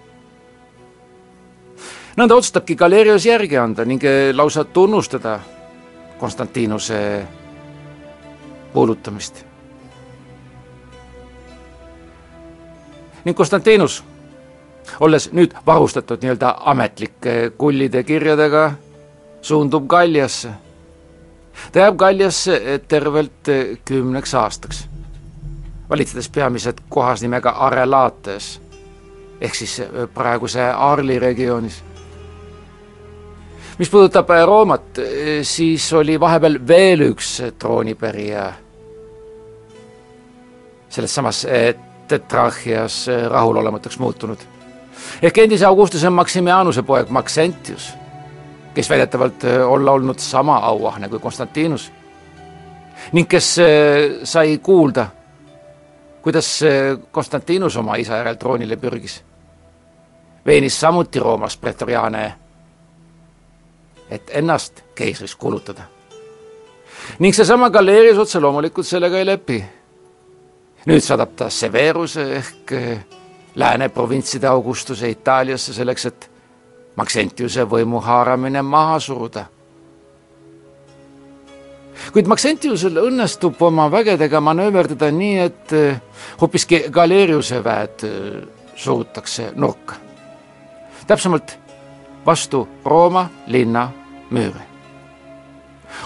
Nõnda 2.18 2.34
otsustabki 2.34 2.75
Galerius 2.76 3.26
järgi 3.26 3.58
anda 3.58 3.84
ning 3.87 4.04
eh, 4.04 4.34
lausa 4.34 4.64
tunnustada 4.64 5.38
Konstantinuse 6.18 7.26
kuulutamist. 8.72 9.44
ning 13.25 13.37
Konstantinus 13.37 14.04
olles 15.00 15.28
nüüd 15.32 15.54
varustatud 15.66 16.22
nii-öelda 16.22 16.54
ametlike 16.70 17.52
kullide 17.58 18.02
kirjadega, 18.02 18.72
suundub 19.42 19.87
Galliasse. 19.87 20.50
ta 21.72 21.78
jääb 21.78 21.96
Galliasse 21.96 22.80
tervelt 22.88 23.52
kümneks 23.84 24.34
aastaks, 24.34 24.88
valitsedes 25.90 26.28
peamiselt 26.28 26.80
kohas 26.88 27.22
nimega 27.22 27.50
Arelates 27.50 28.60
ehk 29.40 29.54
siis 29.54 29.82
praeguse 30.14 30.62
Arli 30.62 31.18
regioonis. 31.18 31.82
Mis 33.78 33.90
puudutab 33.90 34.30
Roomat, 34.47 34.99
siis 35.42 35.92
oli 35.92 36.20
vahepeal 36.20 36.58
veel 36.68 37.04
üks 37.12 37.37
troonipärija 37.58 38.52
selles 40.88 41.14
samas 41.14 41.47
tetrarhias 42.08 43.06
rahulolematuks 43.28 43.99
muutunud 43.99 44.47
ehk 45.23 45.38
endise 45.38 45.66
Augustuse 45.66 46.11
Maximianuse 46.11 46.82
poeg 46.82 47.11
Maxentius, 47.11 47.92
kes 48.75 48.90
väidetavalt 48.90 49.44
äh, 49.44 49.62
olla 49.68 49.92
olnud 49.92 50.18
sama 50.18 50.56
auahne 50.56 51.08
kui 51.08 51.18
Konstantinus 51.18 51.90
ning 53.12 53.28
kes 53.30 53.56
äh, 53.58 53.66
sai 54.25 54.58
kuulda, 54.62 55.06
kuidas 56.23 56.50
äh, 56.62 56.99
Konstantinus 57.11 57.76
oma 57.76 57.97
isa 57.97 58.20
järel 58.23 58.37
troonile 58.37 58.76
pürgis. 58.76 59.23
veenis 60.47 60.80
samuti 60.80 61.20
Roomas 61.20 61.56
pretoriaane, 61.56 62.35
et 64.11 64.31
ennast 64.31 64.83
keisriks 64.94 65.37
kuulutada. 65.37 65.83
ning 67.18 67.35
seesama 67.35 67.71
Galerius 67.71 68.18
otse 68.18 68.40
loomulikult 68.40 68.87
sellega 68.87 69.18
ei 69.18 69.27
lepi. 69.27 69.64
nüüd 70.87 71.01
saadab 71.01 71.37
ta 71.37 71.51
Severuse 71.51 72.33
ehk 72.37 72.73
lääne 73.59 73.88
provintside 73.88 74.47
Augustuse 74.47 75.11
Itaaliasse 75.11 75.73
selleks, 75.75 76.07
et 76.07 76.31
Maxentiuse 76.97 77.64
võimu 77.64 78.01
haaramine 78.03 78.62
maha 78.62 78.99
suruda. 79.01 79.44
kuid 82.12 82.27
Maxentiusel 82.31 83.01
õnnestub 83.03 83.59
oma 83.62 83.88
vägedega 83.90 84.40
manööverdada 84.40 85.11
nii, 85.11 85.38
et 85.38 85.73
eh, 85.73 86.01
hoopiski 86.40 86.85
Galeriuse 86.90 87.59
väed 87.64 88.05
eh, 88.07 88.42
surutakse 88.75 89.53
nurka. 89.55 89.94
täpsemalt 91.07 91.59
vastu 92.29 92.69
Rooma 92.85 93.29
linna 93.47 93.88
müüre. 94.31 94.64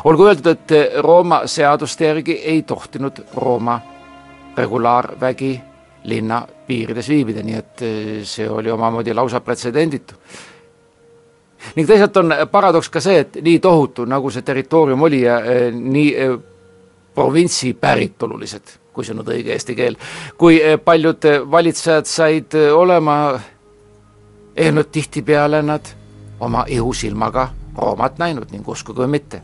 olgu 0.04 0.26
öeldud, 0.26 0.46
et 0.46 0.70
Rooma 1.02 1.42
seaduste 1.46 2.06
järgi 2.06 2.32
ei 2.32 2.62
tohtinud 2.62 3.24
Rooma 3.34 3.80
regulaarvägi 4.56 5.60
linna 6.04 6.42
piirides 6.66 7.08
viibida, 7.08 7.42
nii 7.42 7.58
et 7.58 7.82
eh, 7.82 8.10
see 8.26 8.48
oli 8.50 8.70
omamoodi 8.70 9.14
lausa 9.14 9.40
pretsedenditu. 9.40 10.14
ning 11.76 11.88
teisalt 11.88 12.16
on 12.16 12.34
paradoks 12.50 12.90
ka 12.90 13.00
see, 13.00 13.18
et 13.18 13.38
nii 13.42 13.58
tohutu, 13.62 14.04
nagu 14.04 14.30
see 14.30 14.42
territoorium 14.42 15.02
oli 15.02 15.22
ja 15.22 15.40
eh, 15.40 15.72
nii 15.74 16.14
eh, 16.14 16.36
provintsi 17.14 17.74
päritolulised, 17.74 18.76
kui 18.92 19.04
see 19.04 19.14
on 19.14 19.22
nüüd 19.22 19.32
õige 19.34 19.56
eesti 19.56 19.74
keel, 19.74 19.98
kui 20.38 20.60
paljud 20.84 21.26
valitsejad 21.50 22.06
said 22.08 22.56
olema, 22.76 23.16
eelnud 24.56 24.88
tihtipeale 24.92 25.62
nad 25.62 25.92
oma 26.42 26.64
ihusilmaga 26.68 27.48
Roomat 27.76 28.18
näinud 28.18 28.50
ning 28.52 28.68
uskuge 28.68 29.04
või 29.04 29.14
mitte, 29.14 29.42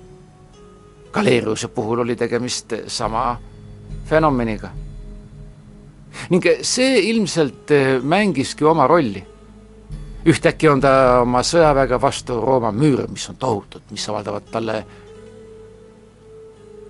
Galeriuse 1.13 1.71
puhul 1.73 2.03
oli 2.05 2.17
tegemist 2.17 2.75
sama 2.87 3.39
fenomeniga 4.05 4.69
ning 6.29 6.45
see 6.63 6.99
ilmselt 7.11 7.73
mängiski 8.03 8.65
oma 8.65 8.87
rolli. 8.87 9.25
ühtäkki 10.27 10.69
on 10.69 10.81
ta 10.81 11.21
oma 11.23 11.41
sõjaväega 11.43 12.01
vastu 12.01 12.41
Rooma 12.41 12.73
müüre, 12.73 13.07
mis 13.09 13.29
on 13.31 13.37
tohutud, 13.37 13.83
mis 13.91 14.09
avaldavad 14.09 14.51
talle 14.51 14.85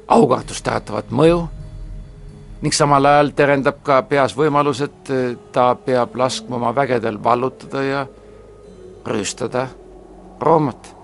aukartust 0.08 0.68
äratavat 0.68 1.10
mõju 1.10 1.42
ning 2.62 2.74
samal 2.74 3.04
ajal 3.04 3.30
terendab 3.36 3.82
ka 3.82 4.00
peas 4.02 4.34
võimalus, 4.36 4.80
et 4.82 5.12
ta 5.52 5.74
peab 5.74 6.16
laskma 6.16 6.56
oma 6.56 6.74
vägedel 6.74 7.20
vallutada 7.24 7.82
ja 7.82 8.06
rüüstada 9.06 9.68
Roomat 10.42 10.98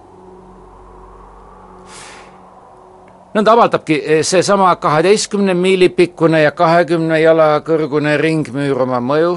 nõnda 3.34 3.54
avaldabki 3.54 3.98
eh, 3.98 4.22
seesama 4.22 4.74
kaheteistkümne 4.76 5.54
miili 5.54 5.88
pikkune 5.88 6.42
ja 6.42 6.52
kahekümne 6.54 7.20
jala 7.20 7.58
kõrgune 7.66 8.16
ringmüür 8.20 8.84
oma 8.86 9.00
mõju 9.02 9.34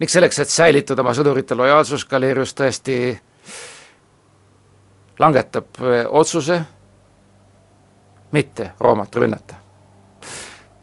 ning 0.00 0.12
selleks, 0.12 0.38
et 0.42 0.52
säilitada 0.52 1.00
oma 1.00 1.14
sõdurite 1.16 1.56
lojaalsus, 1.56 2.04
Galerius 2.04 2.54
tõesti 2.54 2.96
langetab 5.22 5.80
eh, 5.80 6.02
otsuse 6.10 6.60
mitte 8.32 8.72
Roomat 8.80 9.16
rünnata. 9.16 9.65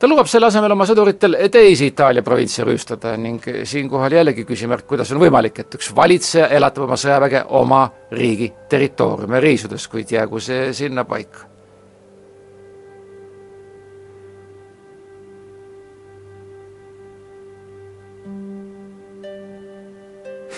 Ta 0.04 0.08
lubab 0.12 0.28
selle 0.28 0.50
asemel 0.50 0.74
oma 0.74 0.84
sõduritel 0.84 1.38
teisi 1.48 1.86
Itaalia 1.88 2.20
provintse 2.28 2.66
rüüstada 2.68 3.14
ning 3.16 3.46
siinkohal 3.64 4.12
jällegi 4.12 4.44
küsimärk, 4.44 4.84
kuidas 4.84 5.14
on 5.16 5.20
võimalik, 5.22 5.62
et 5.64 5.78
üks 5.78 5.94
valitseja 5.96 6.50
elatab 6.58 6.90
oma 6.90 6.98
sõjaväge 7.00 7.46
oma 7.56 7.86
riigi 8.12 8.50
territooriume 8.68 9.40
riisudes, 9.40 9.86
kuid 9.88 10.12
jäägu 10.12 10.42
see 10.44 10.74
sinna 10.76 11.06
paika. 11.08 11.48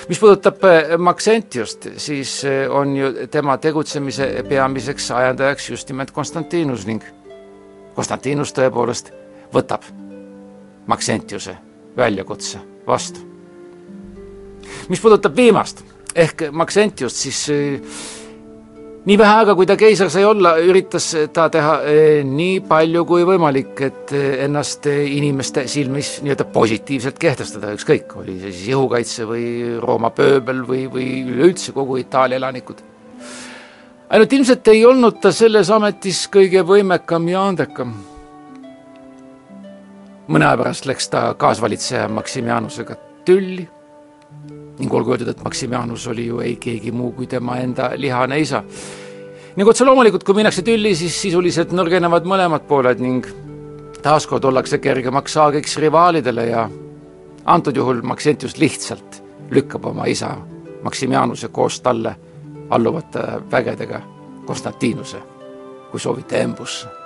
Mis 0.10 0.21
puudutab 0.23 0.65
äh, 0.65 0.95
Maxentiust, 0.97 1.86
siis 2.01 2.34
äh, 2.49 2.63
on 2.73 2.97
ju 2.97 3.12
tema 3.29 3.60
tegutsemise 3.62 4.31
peamiseks 4.49 5.12
ajendajaks 5.19 5.69
just 5.69 5.93
nimelt 5.93 6.15
Konstantinus 6.17 6.88
ning 6.89 7.05
Konstantinus 7.93 8.53
tõepoolest 8.58 9.13
võtab 9.55 9.87
Maxentiuse 10.87 11.55
väljakutse 11.97 12.59
vastu. 12.87 13.19
mis 14.89 15.01
puudutab 15.01 15.35
viimast 15.35 15.83
ehk 16.15 16.49
Maxentiust, 16.51 17.15
siis 17.15 17.49
äh, 17.49 17.81
nii 19.05 19.17
vähe 19.21 19.33
aega, 19.39 19.53
kui 19.57 19.67
ta 19.69 19.75
keisar 19.77 20.09
sai 20.09 20.23
olla, 20.25 20.55
üritas 20.61 21.11
ta 21.33 21.45
teha 21.53 21.75
eh, 21.89 22.23
nii 22.25 22.61
palju 22.65 23.03
kui 23.05 23.25
võimalik, 23.27 23.75
et 23.85 24.13
eh, 24.17 24.41
ennast 24.47 24.87
inimeste 24.89 25.67
silmis 25.69 26.15
nii-öelda 26.25 26.47
positiivselt 26.53 27.19
kehtestada, 27.21 27.73
ükskõik, 27.77 28.15
oli 28.21 28.39
see 28.41 28.53
siis 28.55 28.71
jõukaitse 28.73 29.29
või 29.29 29.45
Rooma 29.81 30.09
pööbel 30.15 30.63
või, 30.65 30.85
või 30.91 31.09
üleüldse 31.21 31.75
kogu 31.75 31.99
Itaalia 32.01 32.41
elanikud. 32.41 32.81
ainult 34.09 34.33
ilmselt 34.33 34.67
ei 34.73 34.85
olnud 34.85 35.21
ta 35.21 35.31
selles 35.31 35.69
ametis 35.69 36.25
kõige 36.33 36.65
võimekam 36.65 37.29
ja 37.29 37.45
andekam. 37.45 37.93
Mõne 40.27 40.47
aja 40.47 40.57
pärast 40.57 40.85
läks 40.89 41.09
ta 41.09 41.33
kaasvalitseja 41.38 42.07
Maximianusega 42.09 42.95
tülli 43.25 43.67
ning 44.75 44.93
olgu 44.93 45.13
öeldud, 45.13 45.29
et 45.31 45.43
Maximianus 45.43 46.07
oli 46.11 46.25
ju 46.27 46.41
ei 46.43 46.55
keegi 46.59 46.91
muu 46.91 47.13
kui 47.15 47.27
tema 47.27 47.57
enda 47.63 47.91
lihane 47.95 48.39
isa. 48.39 48.63
ning 49.55 49.69
otse 49.69 49.85
loomulikult, 49.85 50.23
kui 50.23 50.35
minnakse 50.35 50.61
tülli, 50.61 50.95
siis 50.95 51.21
sisuliselt 51.21 51.71
nõrgenevad 51.71 52.27
mõlemad 52.27 52.65
pooled 52.67 52.99
ning 52.99 53.27
taaskord 54.03 54.43
ollakse 54.43 54.77
kergemaks 54.77 55.33
saagiks 55.33 55.77
rivaalidele 55.77 56.47
ja 56.49 56.69
antud 57.45 57.75
juhul 57.75 58.01
Maxentius 58.01 58.57
lihtsalt 58.57 59.23
lükkab 59.51 59.85
oma 59.85 60.05
isa 60.05 60.35
Maximianuse 60.83 61.47
koos 61.47 61.79
talle 61.81 62.15
alluvate 62.69 63.23
vägedega 63.51 64.01
Konstantinuse, 64.45 65.17
kui 65.91 65.99
soovite, 65.99 66.41
embusse 66.41 67.04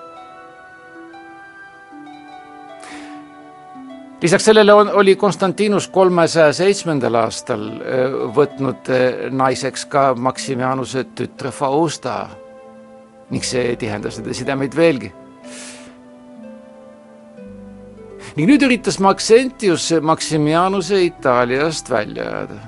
lisaks 4.21 4.45
sellele 4.45 4.73
on, 4.73 4.89
oli 4.93 5.15
Konstantinus 5.15 5.87
kolmesaja 5.87 6.53
seitsmendal 6.53 7.15
aastal 7.15 7.63
äh, 7.69 8.17
võtnud 8.35 8.91
äh, 8.91 9.29
naiseks 9.31 9.85
ka 9.89 10.13
Maximianuse 10.15 11.05
tütre 11.15 11.51
Fausta 11.55 12.27
ning 13.29 13.45
see 13.45 13.75
tihendas 13.79 14.17
nende 14.19 14.33
sidemeid 14.33 14.75
veelgi. 14.75 15.11
ning 18.35 18.49
nüüd 18.49 18.65
üritas 18.67 18.99
Maxentius 18.99 19.91
Maximianuse 20.01 21.03
Itaaliast 21.03 21.89
välja 21.89 22.23
ajada. 22.23 22.59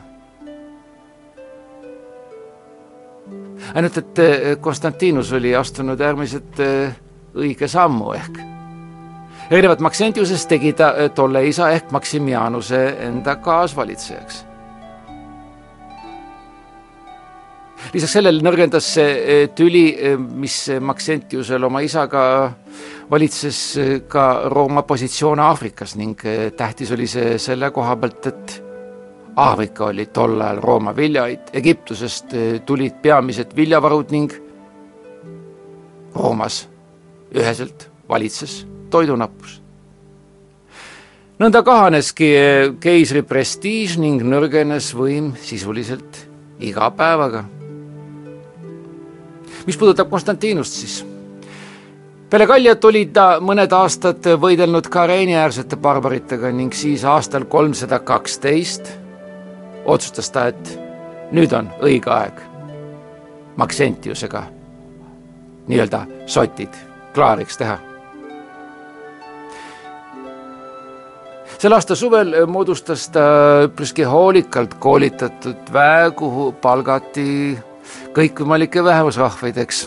ainult 3.74 3.98
et 3.98 4.20
äh, 4.20 4.56
Konstantinus 4.62 5.34
oli 5.34 5.56
astunud 5.56 6.00
äärmiselt 6.00 6.64
õige 7.36 7.68
sammu 7.68 8.14
ehk 8.14 8.51
erinevalt 9.52 9.84
Maxentiusest 9.84 10.48
tegi 10.48 10.72
ta 10.74 10.94
äh, 10.96 11.10
tolle 11.16 11.44
isa 11.48 11.70
ehk 11.76 11.92
Maximianuse 11.92 12.80
enda 13.08 13.36
kaasvalitsejaks. 13.36 14.46
lisaks 17.92 18.14
sellele 18.14 18.44
nõrgendas 18.46 18.88
see 18.96 19.12
äh, 19.12 19.44
tüli, 19.56 19.86
äh, 19.92 20.16
mis 20.16 20.70
Maxentiusel 20.80 21.68
oma 21.68 21.82
isaga 21.84 22.24
valitses 23.12 23.60
ka 24.08 24.26
Rooma 24.48 24.86
positsioone 24.88 25.44
Aafrikas 25.44 25.98
ning 26.00 26.22
tähtis 26.58 26.92
oli 26.96 27.08
see 27.12 27.36
selle 27.42 27.74
koha 27.76 27.98
pealt, 28.00 28.28
et 28.32 28.58
Aafrika 29.36 29.90
oli 29.92 30.06
tol 30.16 30.40
ajal 30.40 30.64
Rooma 30.64 30.96
viljaid, 30.96 31.52
Egiptusest 31.54 32.36
tulid 32.66 33.02
peamised 33.04 33.56
viljavarud 33.56 34.16
ning 34.16 34.32
Roomas 36.16 36.68
üheselt 37.36 37.90
valitses 38.08 38.62
toidunappus. 38.92 39.60
nõnda 41.42 41.64
kahaneski 41.66 42.28
keisri 42.80 43.24
prestiiž 43.26 43.98
ning 43.98 44.22
nõrgenes 44.22 44.92
võim 44.94 45.32
sisuliselt 45.42 46.26
iga 46.60 46.92
päevaga. 46.92 47.44
mis 49.66 49.78
puudutab 49.78 50.10
Konstantinust, 50.10 50.74
siis 50.74 51.06
peale 52.30 52.48
Kaljat 52.48 52.86
oli 52.86 53.06
ta 53.14 53.40
mõned 53.42 53.74
aastad 53.74 54.26
võidelnud 54.40 54.88
Kareeni-äärsete 54.90 55.76
barbaritega 55.76 56.52
ning 56.52 56.74
siis 56.74 57.04
aastal 57.06 57.46
kolmsada 57.46 58.00
kaksteist 58.00 58.92
otsustas 59.86 60.30
ta, 60.32 60.48
et 60.48 60.80
nüüd 61.32 61.54
on 61.54 61.70
õige 61.82 62.12
aeg 62.12 62.42
Maxentiusega 63.58 64.44
nii-öelda 65.68 66.06
sotid 66.26 66.76
klaariks 67.14 67.58
teha 67.60 67.91
selle 71.62 71.78
aasta 71.78 71.96
suvel 71.96 72.34
moodustas 72.50 73.04
ta 73.14 73.24
üpriski 73.68 74.02
hoolikalt 74.10 74.74
koolitatud 74.82 75.68
väe, 75.74 76.08
kuhu 76.18 76.48
palgati 76.62 77.54
kõikvõimalikke 78.16 78.82
vähemusrahvaid, 78.84 79.60
eks. 79.62 79.84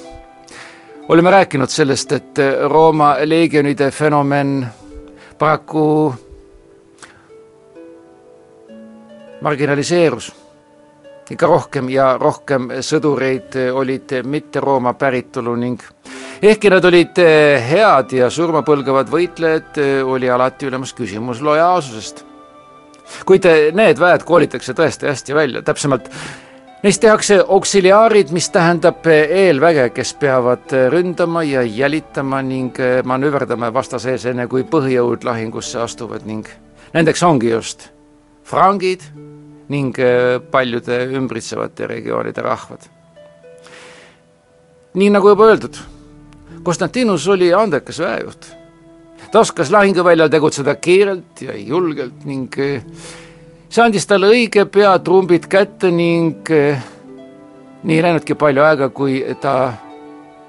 oleme 1.08 1.32
rääkinud 1.34 1.72
sellest, 1.74 2.12
et 2.12 2.42
Rooma 2.70 3.16
leegionide 3.26 3.90
fenomen 3.90 4.60
paraku 5.38 6.14
marginaliseerus 9.42 10.30
ikka 11.30 11.46
rohkem 11.50 11.90
ja 11.90 12.12
rohkem 12.20 12.70
sõdureid 12.87 13.58
olid 13.72 14.20
mitte 14.22 14.60
Rooma 14.62 14.94
päritolu 14.94 15.56
ning 15.56 15.82
ehkki 16.44 16.70
nad 16.70 16.85
olid 16.85 17.18
eh, 17.22 17.62
head 17.70 18.12
ja 18.18 18.28
surmapõlgavad 18.33 19.09
võitlejad, 19.12 19.78
eh, 19.80 20.00
oli 20.04 20.28
alati 20.30 20.68
ülemas 20.68 20.92
küsimus 20.96 21.40
lojaalsusest. 21.44 22.24
kuid 23.24 23.44
eh, 23.48 23.70
need 23.72 24.00
väed 24.00 24.24
koolitakse 24.28 24.74
tõesti 24.76 25.09
hästi 25.09 25.35
välja, 25.35 25.62
täpsemalt 25.62 26.11
Neist 26.85 27.00
tehakse 27.00 27.38
auksiliaarid, 27.48 28.28
mis 28.37 28.50
tähendab 28.52 29.07
eelväge, 29.09 29.87
kes 29.96 30.11
peavad 30.20 30.68
ründama 30.92 31.40
ja 31.42 31.62
jälitama 31.62 32.42
ning 32.44 32.76
manööverdama 33.09 33.70
vastase 33.72 34.11
ees, 34.12 34.26
enne 34.28 34.44
kui 34.52 34.66
põhijõud 34.68 35.24
lahingusse 35.24 35.80
astuvad 35.80 36.26
ning 36.28 36.44
nendeks 36.92 37.24
ongi 37.24 37.54
just 37.54 37.88
frangid 38.44 39.09
ning 39.72 39.96
paljude 40.52 41.00
ümbritsevate 41.16 41.88
regioonide 41.88 42.44
rahvad. 42.44 42.85
nii 44.94 45.09
nagu 45.16 45.33
juba 45.33 45.48
öeldud 45.54 45.80
Konstantinus 46.64 47.29
oli 47.29 47.55
andekas 47.55 47.98
väejuht. 47.98 48.46
ta 49.33 49.40
oskas 49.40 49.70
lahinguväljal 49.70 50.29
tegutseda 50.29 50.74
kiirelt 50.74 51.42
ja 51.42 51.57
julgelt 51.57 52.24
ning 52.24 52.59
eh, 52.59 52.85
see 53.68 53.83
andis 53.85 54.07
talle 54.07 54.31
õige 54.31 54.64
pea 54.64 54.92
trumbid 54.98 55.48
kätte 55.50 55.90
ning 55.90 56.50
eh, 56.50 56.79
nii 57.83 57.96
ei 57.96 58.03
läinudki 58.03 58.35
palju 58.35 58.62
aega, 58.62 58.88
kui 58.88 59.18
ta 59.40 59.72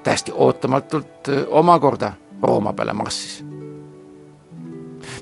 täiesti 0.04 0.32
ootamatult 0.32 1.28
eh, 1.28 1.42
omakorda 1.48 2.12
Rooma 2.42 2.72
peale 2.72 2.92
massis. 2.92 3.42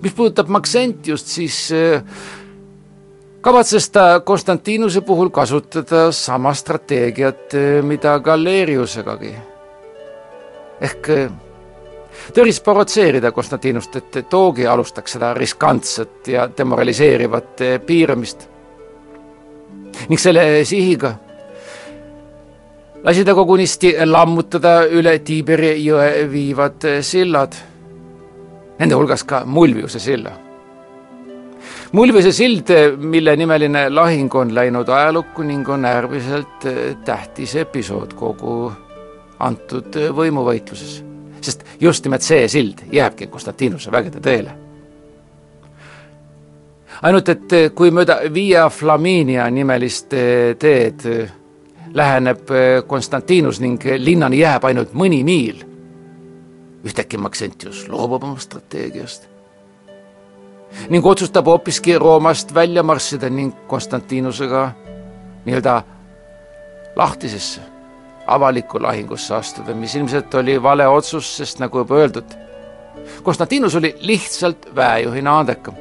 mis 0.03 0.13
puudutab 0.13 0.49
Maxentiust, 0.49 1.27
siis 1.27 1.73
kavatses 3.41 3.91
ta 3.91 4.21
Konstantinuse 4.21 5.01
puhul 5.01 5.31
kasutada 5.31 6.13
sama 6.13 6.55
strateegiat, 6.55 7.57
mida 7.83 8.19
Galeriusegagi 8.21 9.35
ehk 10.85 11.11
ta 12.33 12.43
üritas 12.43 12.63
provotseerida 12.65 13.33
Konstantinust, 13.35 13.97
et 13.97 14.19
toogi 14.31 14.67
alustaks 14.67 15.17
seda 15.17 15.33
riskantset 15.37 16.29
ja 16.35 16.49
demoraliseerivat 16.59 17.65
äh, 17.65 17.79
piiramist. 17.87 18.49
ning 20.09 20.19
selle 20.19 20.65
sihiga 20.67 21.13
lasi 23.05 23.25
ta 23.25 23.35
kogunisti 23.35 23.93
lammutada 24.05 24.89
üle 24.91 25.19
Tiiberi 25.25 25.77
jõe 25.85 26.25
viivad 26.31 26.87
äh, 26.89 27.03
sillad, 27.03 27.55
nende 28.79 28.99
hulgas 28.99 29.23
ka 29.25 29.45
Mulviuse 29.47 30.01
silla. 30.03 30.33
Mulviuse 31.95 32.33
sild, 32.35 32.73
mille 32.99 33.37
nimeline 33.39 33.87
lahing 33.91 34.35
on 34.35 34.51
läinud 34.55 34.89
ajalukku 34.89 35.45
ning 35.47 35.69
on 35.71 35.85
äärmiselt 35.87 36.67
tähtis 37.07 37.55
episood 37.57 38.17
kogu 38.19 38.73
antud 39.39 39.97
võimuvõitluses, 40.17 40.99
sest 41.41 41.65
just 41.81 42.05
nimelt 42.05 42.23
see 42.23 42.49
sild 42.49 42.85
jääbki 42.93 43.27
Konstantinuse 43.27 43.93
vägede 43.93 44.21
teele. 44.21 44.57
ainult 47.03 47.29
et 47.29 47.53
kui 47.75 47.91
mööda 47.91 48.21
Via 48.33 48.69
Flaminia 48.71 49.51
nimelist 49.51 50.15
teed 50.59 51.03
läheneb 51.95 52.49
Konstantinus 52.87 53.61
ning 53.61 53.83
linnani 53.99 54.39
jääb 54.39 54.65
ainult 54.65 54.95
mõni 54.95 55.25
miil, 55.25 55.65
ühtäkki 56.85 57.19
Maxentius 57.19 57.89
loobub 57.89 58.23
oma 58.25 58.39
strateegiast. 58.39 59.29
Ning 60.91 61.07
otsustab 61.07 61.47
hoopiski 61.47 61.99
Roomast 61.99 62.55
välja 62.55 62.83
marssida 62.83 63.31
ning 63.31 63.55
Konstantinusega 63.67 64.73
nii-öelda 65.45 65.83
lahtisesse 66.97 67.74
avalikku 68.27 68.83
lahingusse 68.83 69.35
astuda, 69.35 69.75
mis 69.75 69.95
ilmselt 69.95 70.35
oli 70.35 70.63
vale 70.63 70.87
otsus, 70.89 71.37
sest 71.37 71.59
nagu 71.59 71.79
juba 71.79 72.01
öeldud, 72.03 72.37
Konstantinus 73.23 73.75
oli 73.77 73.97
lihtsalt 74.01 74.69
väejuhina 74.77 75.39
andekam. 75.39 75.75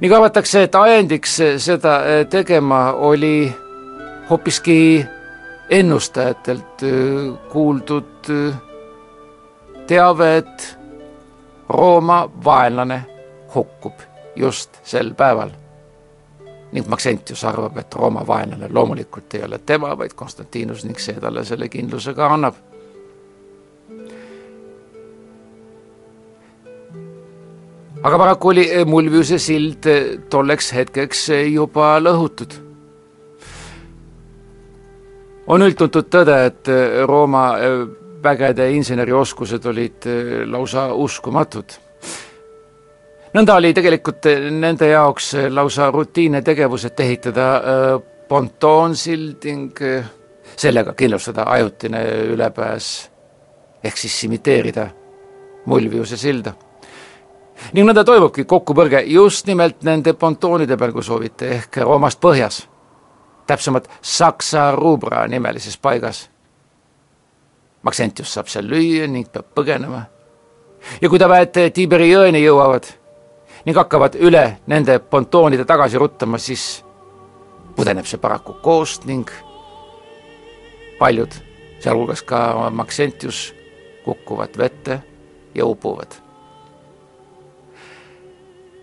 nii 0.00 0.12
arvatakse, 0.12 0.62
et 0.62 0.74
ajendiks 0.74 1.38
seda 1.58 1.96
eh, 2.04 2.26
tegema 2.26 2.92
oli 2.92 3.52
hoopiski 4.30 5.06
ennustajatelt 5.70 6.82
kuuldud 7.52 8.30
teave, 9.86 10.36
et 10.36 10.78
Rooma 11.68 12.30
vaenlane 12.44 13.04
hukkub 13.54 13.92
just 14.36 14.80
sel 14.82 15.14
päeval. 15.14 15.50
Ning 16.74 16.88
Maxentius 16.90 17.44
arvab, 17.46 17.78
et 17.78 17.94
Rooma 17.94 18.24
vaenlane 18.26 18.68
loomulikult 18.70 19.34
ei 19.38 19.44
ole 19.46 19.60
tema, 19.66 19.92
vaid 19.98 20.14
Konstantinus 20.18 20.84
ning 20.84 20.98
see 20.98 21.14
talle 21.22 21.44
selle 21.46 21.68
kindluse 21.70 22.14
ka 22.14 22.32
annab. 22.34 22.62
aga 28.04 28.18
paraku 28.20 28.48
oli 28.48 28.64
Mulviuse 28.84 29.38
sild 29.40 29.86
tolleks 30.30 30.72
hetkeks 30.76 31.28
juba 31.54 31.94
lõhutud 32.02 32.58
on 35.46 35.64
üldtuntud 35.64 36.08
tõde, 36.12 36.36
et 36.48 36.70
Rooma 37.08 37.46
vägede 38.24 38.70
insenerioskused 38.78 39.66
olid 39.68 40.08
lausa 40.48 40.88
uskumatud. 40.94 41.76
Nõnda 43.34 43.56
oli 43.58 43.72
tegelikult 43.74 44.26
äh, 44.30 44.50
nende 44.50 44.88
jaoks 44.88 45.34
äh, 45.34 45.48
lausa 45.52 45.90
rutiinne 45.90 46.42
tegevus, 46.42 46.84
et 46.84 47.00
ehitada 47.00 47.48
pontoonsild 48.28 49.44
ning 49.44 49.80
sellega 50.56 50.94
kindlustada 50.96 51.44
ajutine 51.52 52.00
ülepääs 52.32 52.90
ehk 53.84 53.96
siis 53.96 54.24
imiteerida 54.24 54.88
Mulviuse 55.66 56.16
silda. 56.16 56.52
ning 57.72 57.88
nõnda 57.88 58.04
toimubki 58.04 58.44
kokkupõrge 58.44 59.04
just 59.06 59.46
nimelt 59.46 59.82
nende 59.82 60.12
pontoonide 60.12 60.76
peal, 60.76 60.92
kui 60.92 61.02
soovite, 61.02 61.48
ehk 61.48 61.76
Roomast 61.76 62.20
põhjas, 62.20 62.64
täpsemalt 63.46 63.88
Saksa 64.02 64.72
Rubra 64.72 65.26
nimelises 65.28 65.76
paigas 65.76 66.28
Maxentius 67.84 68.32
saab 68.32 68.48
seal 68.48 68.68
lüüa 68.68 69.06
ning 69.08 69.28
peab 69.32 69.52
põgenema. 69.54 70.04
ja 71.00 71.08
kui 71.08 71.18
ta 71.18 71.28
väed 71.28 71.72
Tiiberi 71.72 72.10
jõeni 72.10 72.42
jõuavad 72.44 72.88
ning 73.64 73.76
hakkavad 73.76 74.18
üle 74.20 74.44
nende 74.66 74.98
pontoonide 74.98 75.64
tagasi 75.64 75.98
ruttama, 75.98 76.38
siis 76.38 76.84
pudeneb 77.76 78.06
see 78.06 78.20
paraku 78.20 78.56
koost 78.62 79.06
ning 79.08 79.30
paljud, 80.98 81.32
sealhulgas 81.80 82.22
ka 82.22 82.70
Maxentius, 82.70 83.54
kukuvad 84.04 84.58
vette 84.58 85.00
ja 85.54 85.66
upuvad. 85.66 86.20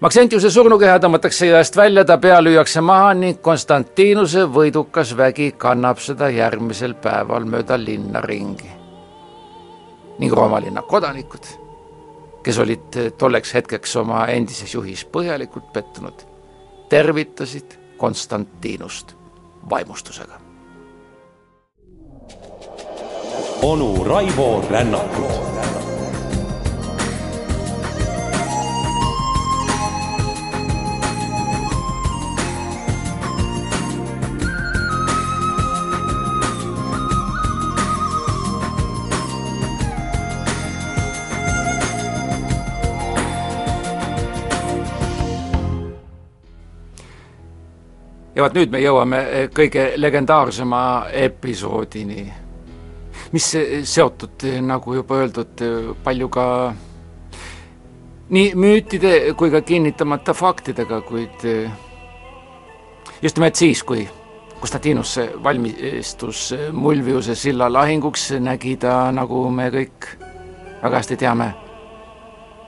Maxentiuse 0.02 0.50
surnukeha 0.50 0.98
tõmmatakse 0.98 1.46
jõest 1.46 1.76
välja, 1.78 2.02
ta 2.06 2.17
pea 2.17 2.39
lüüakse 2.41 2.82
maha 2.82 3.13
ning 3.13 3.38
Konstantinuse 3.41 4.48
võidukas 4.50 5.13
vägi 5.17 5.52
kannab 5.62 6.02
seda 6.02 6.32
järgmisel 6.34 6.96
päeval 6.98 7.46
mööda 7.46 7.78
linna 7.78 8.22
ringi 8.26 8.72
ning 10.22 10.34
Rooma 10.34 10.60
linna 10.62 10.82
kodanikud, 10.86 11.46
kes 12.43 12.60
olid 12.60 12.99
tolleks 13.17 13.54
hetkeks 13.54 13.95
oma 14.01 14.25
endises 14.34 14.73
juhis 14.73 15.06
põhjalikult 15.06 15.73
pettunud, 15.73 16.25
tervitasid 16.89 17.77
Konstantinust 17.97 19.15
vaimustusega. 19.69 20.39
onu 23.62 24.04
Raivo 24.04 24.65
Rännakut 24.69 25.51
ja 48.41 48.47
vot 48.47 48.56
nüüd 48.58 48.71
me 48.73 48.80
jõuame 48.82 49.17
eh, 49.21 49.43
kõige 49.54 49.91
legendaarsema 50.01 50.82
episoodini, 51.13 52.23
mis 53.36 53.49
seotud, 53.86 54.41
eh, 54.49 54.58
nagu 54.65 54.95
juba 54.97 55.19
öeldud, 55.21 55.62
eh, 55.62 55.91
palju 56.04 56.30
ka 56.34 56.45
nii 58.32 58.56
müütide 58.58 59.13
kui 59.38 59.51
ka 59.54 59.62
kinnitamata 59.62 60.34
faktidega, 60.34 61.01
kuid 61.06 61.45
just 63.21 63.38
nimelt 63.38 63.60
siis, 63.60 63.84
kui 63.84 64.08
Konstantinus 64.62 65.17
valmistus 65.43 66.51
Mulviuse 66.71 67.36
silla 67.36 67.67
lahinguks, 67.73 68.30
nägi 68.39 68.77
ta, 68.80 69.12
nagu 69.12 69.49
me 69.51 69.67
kõik 69.73 70.08
väga 70.82 71.01
hästi 71.01 71.19
teame, 71.19 71.51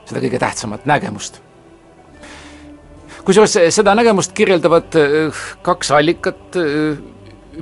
seda 0.04 0.20
kõige 0.20 0.42
tähtsamat 0.42 0.86
nägemust 0.90 1.43
kusjuures 3.24 3.56
seda 3.74 3.94
nägemust 3.96 4.32
kirjeldavad 4.36 4.96
äh, 5.00 5.42
kaks 5.64 5.90
allikat, 5.96 6.56
äh, 6.60 6.98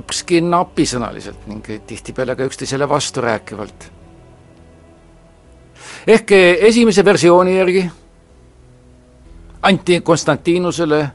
ükski 0.03 0.41
napisõnaliselt 0.43 1.47
ning 1.47 1.65
tihtipeale 1.87 2.35
ka 2.35 2.47
üksteisele 2.49 2.89
vasturääkivalt. 2.89 3.91
ehk 6.07 6.31
äh, 6.31 6.65
esimese 6.69 7.05
versiooni 7.05 7.57
järgi 7.57 7.91
anti 9.61 10.01
Konstantinusele 10.01 11.07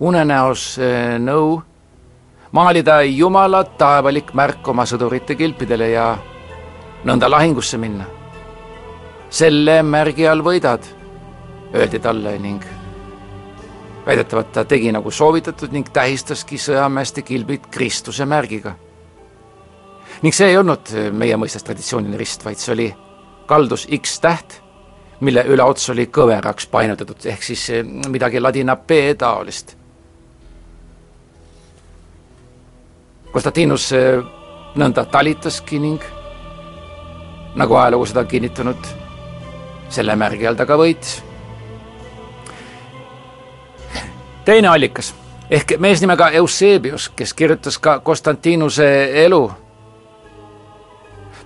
unenäos 0.00 0.76
nõu 1.18 1.62
maalida 2.52 3.02
Jumala 3.02 3.64
taevalik 3.64 4.34
märk 4.34 4.68
oma 4.68 4.84
sõdurite 4.86 5.34
kilpidele 5.34 5.88
ja 5.90 6.18
nõnda 7.04 7.30
lahingusse 7.30 7.78
minna. 7.78 8.04
selle 9.30 9.82
märgi 9.82 10.28
all 10.28 10.42
võidad, 10.42 10.84
öeldi 11.74 11.98
talle 11.98 12.38
ning 12.38 12.85
väidetavalt 14.06 14.52
ta 14.52 14.64
tegi 14.64 14.92
nagu 14.92 15.10
soovitatud 15.10 15.72
ning 15.74 15.88
tähistaski 15.92 16.58
sõjameeste 16.60 17.22
kilbid 17.26 17.66
Kristuse 17.70 18.26
märgiga. 18.26 18.74
ning 20.22 20.34
see 20.34 20.48
ei 20.48 20.56
olnud 20.56 20.92
meie 21.12 21.36
mõistes 21.36 21.64
traditsiooniline 21.64 22.16
rist, 22.16 22.44
vaid 22.44 22.58
see 22.58 22.72
oli 22.72 22.86
kaldus 23.46 23.86
X 23.98 24.20
täht, 24.20 24.60
mille 25.20 25.44
üleots 25.44 25.90
oli 25.90 26.06
kõveraks 26.06 26.68
painutatud, 26.70 27.26
ehk 27.26 27.42
siis 27.42 27.68
eh, 27.70 27.84
midagi 27.84 28.40
ladina 28.40 28.76
P 28.76 29.14
taolist. 29.18 29.76
Konstantinus 33.32 33.92
eh, 33.92 34.22
nõnda 34.76 35.04
talitaski 35.04 35.78
ning 35.78 36.02
nagu 37.56 37.74
ajalugu 37.74 38.06
seda 38.06 38.24
kinnitanud, 38.24 38.92
selle 39.88 40.16
märgi 40.16 40.46
all 40.46 40.56
ta 40.56 40.66
ka 40.66 40.78
võitis 40.80 41.25
teine 44.46 44.68
allikas 44.68 45.14
ehk 45.50 45.76
mees 45.78 46.00
nimega 46.00 46.30
Eusebius, 46.30 47.08
kes 47.08 47.34
kirjutas 47.34 47.78
ka 47.78 47.98
Konstantinuse 48.00 48.86
elu, 49.24 49.50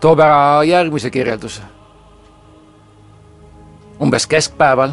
toob 0.00 0.20
ära 0.20 0.64
järgmise 0.64 1.10
kirjelduse. 1.10 1.62
umbes 4.00 4.26
keskpäeval 4.26 4.90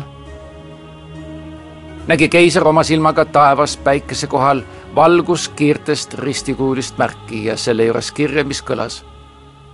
nägi 2.08 2.28
keiser 2.30 2.68
oma 2.68 2.84
silmaga 2.84 3.26
taevas 3.26 3.78
päikese 3.78 4.28
kohal 4.28 4.62
valguskiirtest 4.96 6.14
ristikuulist 6.14 6.98
märki 6.98 7.46
ja 7.46 7.58
selle 7.58 7.86
juures 7.86 8.12
kirja, 8.12 8.44
mis 8.44 8.64
kõlas. 8.64 9.04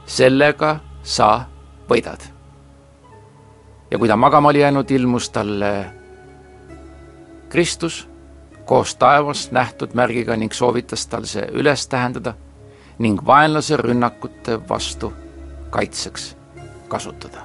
sellega 0.06 0.80
sa 1.04 1.46
võidad. 1.90 2.22
ja 3.92 3.98
kui 3.98 4.08
ta 4.08 4.18
magama 4.18 4.50
oli 4.50 4.60
jäänud, 4.60 4.92
ilmus 4.92 5.30
talle 5.30 5.86
Kristus 7.50 8.13
koos 8.66 8.96
taevas 8.96 9.52
nähtud 9.52 9.94
märgiga 9.94 10.36
ning 10.40 10.54
soovitas 10.54 11.08
tal 11.08 11.26
see 11.28 11.46
üles 11.52 11.88
tähendada 11.88 12.34
ning 13.00 13.20
vaenlase 13.26 13.78
rünnakute 13.78 14.60
vastu 14.70 15.14
kaitseks 15.70 16.36
kasutada. 16.88 17.42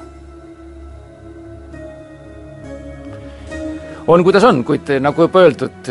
on, 4.08 4.24
kuidas 4.24 4.44
on, 4.44 4.62
kuid 4.64 4.88
nagu 5.00 5.26
juba 5.26 5.40
öeldud, 5.44 5.90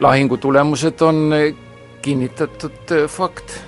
lahingu 0.00 0.36
tulemused 0.36 1.00
on 1.00 1.30
kinnitatud 2.02 2.92
fakt. 3.08 3.60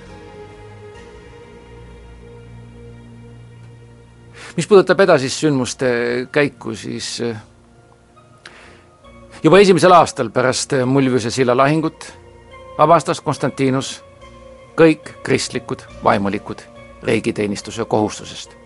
mis 4.56 4.66
puudutab 4.66 5.00
edasist 5.00 5.40
sündmuste 5.40 5.88
käiku, 6.32 6.74
siis 6.74 7.20
juba 9.46 9.60
esimesel 9.62 9.92
aastal 9.94 10.32
pärast 10.34 10.72
Mulviuse 10.90 11.30
silla 11.30 11.54
lahingut 11.54 12.08
vabastas 12.78 13.20
Konstantinus 13.22 13.92
kõik 14.74 15.12
kristlikud 15.22 15.84
vaimulikud 16.04 16.64
riigiteenistuse 17.06 17.84
kohustusest. 17.84 18.56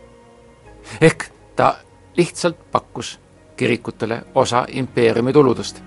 ehk 1.00 1.24
ta 1.56 1.74
lihtsalt 2.16 2.56
pakkus 2.72 3.18
kirikutele 3.56 4.22
osa 4.34 4.64
impeeriumi 4.68 5.32
tuludest. 5.32 5.82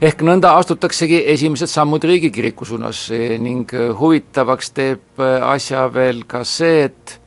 ehk 0.00 0.22
nõnda 0.22 0.56
astutaksegi 0.56 1.22
esimesed 1.26 1.68
sammud 1.68 2.04
riigikiriku 2.04 2.64
suunas 2.64 3.10
ning 3.38 3.68
huvitavaks 4.00 4.70
teeb 4.70 5.20
asja 5.42 5.92
veel 5.94 6.24
ka 6.24 6.44
see, 6.44 6.84
et 6.84 7.20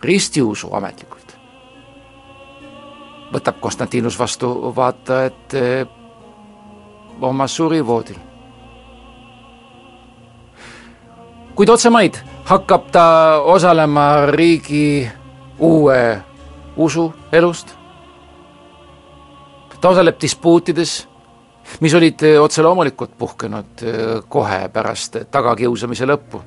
ristiusu 0.00 0.72
ametlikult 0.72 1.37
võtab 3.32 3.60
Konstantinus 3.60 4.18
vastu 4.18 4.72
vaata 4.76 5.24
et 5.24 5.54
oma 7.20 7.46
surivoodil. 7.46 8.16
kuid 11.58 11.68
otsemaid 11.68 12.14
hakkab 12.46 12.90
ta 12.94 13.04
osalema 13.42 14.26
riigi 14.30 15.10
uue 15.58 16.22
usu 16.76 17.12
elust. 17.32 17.74
ta 19.80 19.88
osaleb 19.88 20.20
dispuutides, 20.20 21.08
mis 21.80 21.94
olid 21.94 22.22
otse 22.40 22.62
loomulikult 22.62 23.18
puhkenud 23.18 23.82
äh, 23.82 24.22
kohe 24.28 24.68
pärast 24.68 25.16
tagakiusamise 25.30 26.06
lõppu. 26.06 26.40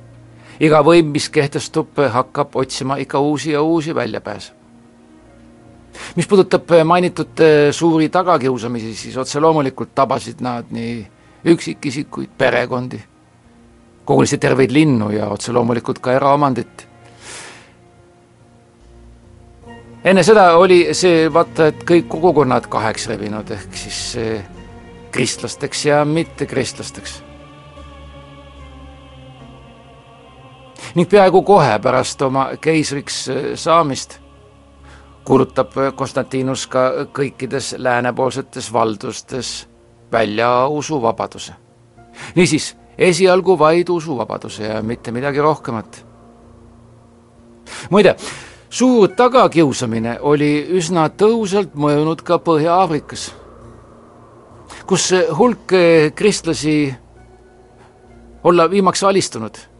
iga 0.60 0.82
võim, 0.82 1.12
mis 1.12 1.28
kehtestub, 1.28 1.88
hakkab 2.10 2.56
otsima 2.56 2.96
ikka 2.96 3.18
uusi 3.20 3.52
ja 3.52 3.62
uusi 3.62 3.94
väljapääse 3.94 4.61
mis 6.16 6.28
puudutab 6.28 6.70
mainitud 6.84 7.40
äh, 7.40 7.70
suuri 7.70 8.08
tagakiusamisi, 8.08 8.94
siis 8.94 9.16
otse 9.16 9.40
loomulikult 9.40 9.94
tabasid 9.94 10.40
nad 10.40 10.70
nii 10.70 11.06
üksikisikuid, 11.52 12.30
perekondi, 12.38 13.00
kogunisti 14.04 14.38
terveid 14.38 14.70
linnu 14.70 15.10
ja 15.10 15.28
otse 15.28 15.52
loomulikult 15.52 15.98
ka 15.98 16.12
eraomandit. 16.12 16.88
enne 20.04 20.22
seda 20.26 20.56
oli 20.58 20.88
see 20.98 21.28
vaata, 21.32 21.66
et 21.70 21.84
kõik 21.86 22.08
kogukonnad 22.10 22.66
kaheks 22.66 23.06
rebinud, 23.06 23.50
ehk 23.50 23.76
siis 23.78 24.00
äh, 24.18 24.48
kristlasteks 25.12 25.86
ja 25.86 26.04
mittekristlasteks. 26.04 27.22
ning 30.94 31.08
peaaegu 31.08 31.42
kohe 31.42 31.78
pärast 31.78 32.22
oma 32.22 32.50
keisriks 32.60 33.28
saamist 33.56 34.21
kuulutab 35.24 35.74
Konstantinus 35.94 36.66
ka 36.66 37.06
kõikides 37.14 37.74
läänepoolsetes 37.78 38.72
valdustes 38.72 39.68
välja 40.12 40.66
usuvabaduse. 40.66 41.52
niisiis, 42.34 42.76
esialgu 42.98 43.58
vaid 43.58 43.88
usuvabaduse 43.88 44.62
ja 44.62 44.82
mitte 44.82 45.10
midagi 45.10 45.38
rohkemat. 45.40 46.06
muide, 47.90 48.16
suur 48.70 49.08
tagakiusamine 49.08 50.18
oli 50.20 50.66
üsna 50.70 51.08
tõhusalt 51.08 51.74
mõjunud 51.74 52.22
ka 52.22 52.38
Põhja-Aafrikas, 52.38 53.32
kus 54.86 55.12
hulk 55.38 55.72
kristlasi 56.14 56.94
olla 58.44 58.70
viimaks 58.70 59.02
alistunud 59.02 59.71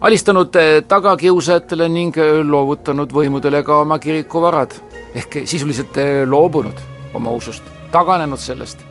alistanud 0.00 0.56
eh, 0.56 0.82
tagakiusajatele 0.88 1.88
ning 1.88 2.16
eh, 2.16 2.40
loovutanud 2.44 3.12
võimudele 3.12 3.62
ka 3.64 3.82
oma 3.84 3.98
kirikuvarad 4.00 4.74
ehk 5.14 5.42
sisuliselt 5.44 5.98
eh, 6.00 6.22
loobunud 6.28 6.80
oma 7.14 7.34
usust, 7.36 7.66
taganenud 7.92 8.40
sellest. 8.40 8.86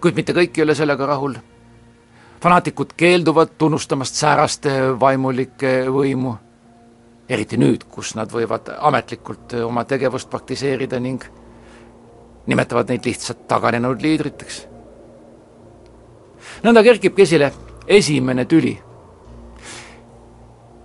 kuid 0.00 0.16
mitte 0.16 0.32
kõik 0.32 0.56
ei 0.56 0.62
ole 0.64 0.74
sellega 0.74 1.06
rahul. 1.06 1.34
fanaatikud 2.40 2.92
keelduvad 2.96 3.50
tunnustamast 3.58 4.14
säärast 4.14 4.66
vaimulikke 5.00 5.84
võimu, 5.92 6.36
eriti 7.28 7.56
nüüd, 7.56 7.84
kus 7.84 8.14
nad 8.16 8.32
võivad 8.32 8.72
ametlikult 8.78 9.52
oma 9.64 9.84
tegevust 9.84 10.30
praktiseerida 10.30 11.00
ning 11.00 11.24
nimetavad 12.46 12.88
neid 12.88 13.04
lihtsalt 13.04 13.46
taganenud 13.48 14.02
liidriteks. 14.02 14.66
nõnda 16.64 16.82
kerkibki 16.82 17.22
esile 17.22 17.52
esimene 17.90 18.44
tüli. 18.44 18.78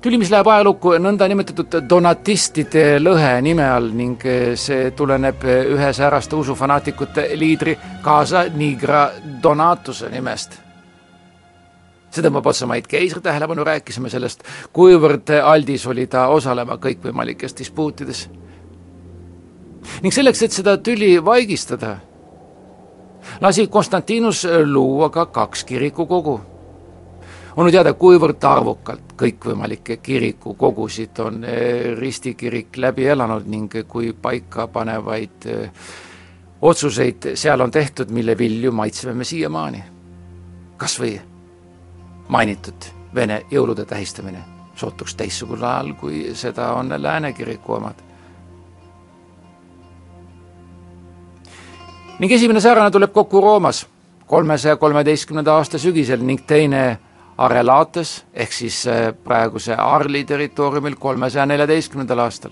tüli, 0.02 0.18
mis 0.22 0.30
läheb 0.30 0.48
ajalukku 0.48 0.96
nõndanimetatud 1.02 1.80
donatistide 1.90 3.00
lõhe 3.02 3.32
nime 3.42 3.66
all 3.66 3.90
ning 3.94 4.22
see 4.58 4.92
tuleneb 4.98 5.46
ühe 5.46 5.90
sääraste 5.94 6.38
usufanaatikute 6.38 7.28
liidri 7.38 7.74
Casa 8.06 8.46
Nigra 8.54 9.08
Donatuse 9.44 10.10
nimest 10.10 10.60
see 12.16 12.24
tõmbab 12.24 12.48
otsemaid 12.48 12.86
keisri 12.88 13.20
tähelepanu, 13.22 13.66
rääkisime 13.68 14.10
sellest, 14.10 14.46
kuivõrd 14.74 15.34
aldis 15.44 15.84
oli 15.92 16.06
ta 16.08 16.28
osalema 16.32 16.78
kõikvõimalikes 16.80 17.58
dispuutides. 17.58 18.30
ning 20.02 20.14
selleks, 20.14 20.42
et 20.42 20.52
seda 20.52 20.78
tüli 20.78 21.26
vaigistada, 21.26 21.98
lasi 23.42 23.68
Konstantinus 23.68 24.46
luua 24.66 25.10
ka 25.10 25.26
kaks 25.26 25.64
kirikukogu 25.64 26.55
on 27.56 27.68
ju 27.68 27.72
teada, 27.72 27.94
kuivõrd 27.94 28.44
arvukalt 28.44 29.14
kõikvõimalikke 29.20 29.98
kirikukogusid 30.04 31.20
on 31.24 31.44
eh, 31.48 31.94
ristikirik 31.98 32.78
läbi 32.78 33.08
elanud 33.08 33.48
ning 33.48 33.78
kui 33.88 34.12
paikapanevaid 34.22 35.48
eh, 35.52 35.86
otsuseid 36.62 37.32
seal 37.36 37.62
on 37.62 37.72
tehtud, 37.72 38.12
mille 38.12 38.38
vilju 38.38 38.72
maitseme 38.72 39.14
me 39.14 39.24
siiamaani. 39.24 39.84
kas 40.78 41.00
või 41.00 41.20
mainitud 42.28 42.92
Vene 43.16 43.46
jõulude 43.52 43.86
tähistamine 43.86 44.42
sootuks 44.76 45.16
teistsugusel 45.16 45.64
ajal, 45.64 45.94
kui 45.94 46.36
seda 46.36 46.74
on 46.74 46.92
Lääne 46.98 47.34
kiriku 47.34 47.74
omad. 47.74 47.96
ning 52.20 52.32
esimene 52.32 52.60
säärane 52.60 52.92
tuleb 52.92 53.12
kokku 53.12 53.42
Roomas 53.42 53.88
kolmesaja 54.28 54.76
kolmeteistkümnenda 54.76 55.54
aasta 55.54 55.78
sügisel 55.78 56.24
ning 56.24 56.42
teine 56.48 56.98
Arelates 57.38 58.26
ehk 58.34 58.54
siis 58.54 58.88
äh, 58.88 59.14
praeguse 59.24 59.76
Arli 59.76 60.24
territooriumil 60.24 60.96
kolmesaja 60.96 61.46
neljateistkümnendal 61.46 62.20
aastal. 62.20 62.52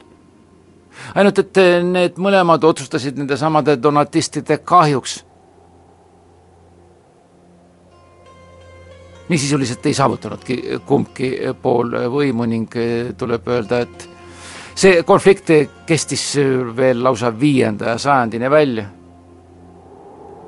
ainult 1.15 1.39
et 1.39 1.58
äh, 1.58 1.84
need 1.84 2.19
mõlemad 2.19 2.63
otsustasid 2.63 3.17
nendesamade 3.17 3.78
donatistide 3.84 4.58
kahjuks. 4.58 5.24
nii 9.30 9.38
sisuliselt 9.39 9.86
ei 9.86 9.93
saavutanudki 9.93 10.58
kumbki 10.86 11.32
pool 11.62 11.96
võimu 12.12 12.46
ning 12.46 12.76
äh, 12.76 13.15
tuleb 13.17 13.48
öelda, 13.48 13.80
et 13.80 14.10
see 14.76 15.04
konflikt 15.04 15.48
kestis 15.86 16.28
veel 16.76 17.04
lausa 17.04 17.32
viienda 17.39 17.98
sajandini 17.98 18.52
välja. 18.52 18.86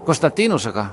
Konstantinus 0.06 0.68
aga 0.68 0.90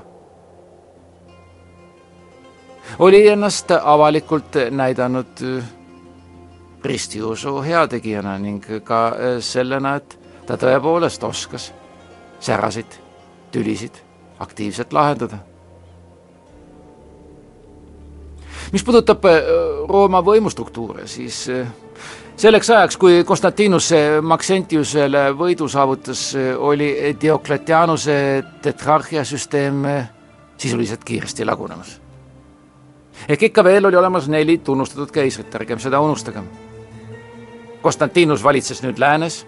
oli 2.99 3.27
ennast 3.27 3.71
avalikult 3.71 4.55
näidanud 4.71 5.41
äh, 5.43 5.63
ristiusu 6.83 7.61
heategijana 7.61 8.37
ning 8.39 8.65
ka 8.83 9.07
äh, 9.07 9.39
sellena, 9.39 9.95
et 9.95 10.17
ta 10.45 10.57
tõepoolest 10.59 11.23
oskas 11.23 11.71
särasid 12.43 12.99
tülisid 13.51 13.97
aktiivselt 14.39 14.93
lahendada. 14.93 15.37
mis 18.71 18.83
puudutab 18.83 19.25
äh, 19.25 19.41
Rooma 19.89 20.21
võimustruktuure, 20.25 21.07
siis 21.07 21.49
selleks 22.35 22.69
ajaks, 22.69 22.97
kui 22.97 23.23
Konstantinus 23.23 23.91
Maxentiusele 24.21 25.31
võidu 25.37 25.67
saavutas, 25.69 26.33
oli 26.57 27.15
Diokletianuse 27.21 28.15
tetrarhia 28.61 29.23
süsteem 29.23 29.85
sisuliselt 30.57 31.03
kiiresti 31.03 31.45
lagunemas 31.45 32.02
ehk 33.29 33.43
ikka 33.49 33.63
veel 33.63 33.85
oli 33.85 33.95
olemas 33.95 34.27
neli 34.27 34.57
tunnustatud 34.57 35.11
keisrit, 35.11 35.55
ärgem 35.55 35.79
seda 35.79 35.99
unustagem. 35.99 36.45
Konstantinus 37.81 38.43
valitses 38.43 38.83
nüüd 38.83 38.99
läänes, 38.99 39.43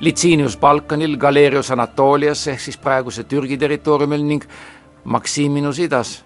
Litsinius 0.00 0.56
Balkanil, 0.56 1.16
Galerius 1.16 1.70
Anatoolias 1.70 2.46
ehk 2.48 2.60
siis 2.60 2.76
praeguse 2.76 3.24
Türgi 3.24 3.56
territooriumil 3.58 4.24
ning 4.24 4.44
Maximinus 5.04 5.78
idas. 5.78 6.22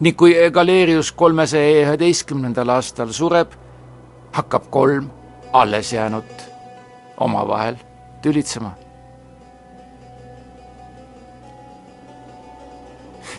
ning 0.00 0.16
kui 0.16 0.34
Galerius 0.50 1.12
kolmesaja 1.12 1.82
üheteistkümnendal 1.82 2.68
aastal 2.68 3.12
sureb, 3.12 3.52
hakkab 4.32 4.70
kolm 4.70 5.10
alles 5.52 5.92
jäänut 5.92 6.24
omavahel 7.16 7.76
tülitsema 8.22 8.72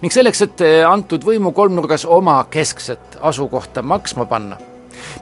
ning 0.02 0.14
selleks, 0.14 0.42
et 0.46 0.64
eh, 0.66 0.82
antud 0.88 1.24
võimu 1.26 1.54
kolmnurgas 1.56 2.08
oma 2.10 2.40
keskset 2.52 3.20
asukohta 3.22 3.84
maksma 3.86 4.26
panna, 4.30 4.58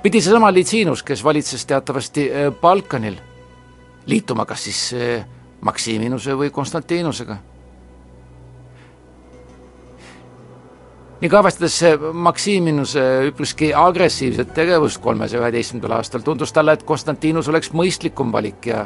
pidi 0.03 0.21
seesama 0.23 0.51
Litsinus, 0.55 1.03
kes 1.03 1.23
valitses 1.23 1.65
teatavasti 1.67 2.29
eh, 2.29 2.47
Balkanil, 2.61 3.19
liituma 4.07 4.47
kas 4.47 4.63
siis 4.69 4.81
eh, 4.95 5.25
Maximinuse 5.61 6.35
või 6.39 6.51
Konstantinusega. 6.55 7.43
ning 11.19 11.33
arvestades 11.35 11.81
Maximinuse 12.15 13.01
üpriski 13.27 13.73
agressiivset 13.75 14.53
tegevust 14.55 15.01
kolmesaja 15.03 15.41
üheteistkümnendal 15.41 15.97
aastal, 15.97 16.23
tundus 16.23 16.53
talle, 16.55 16.77
et 16.77 16.85
Konstantinus 16.87 17.49
oleks 17.51 17.73
mõistlikum 17.75 18.31
valik 18.31 18.69
ja 18.71 18.85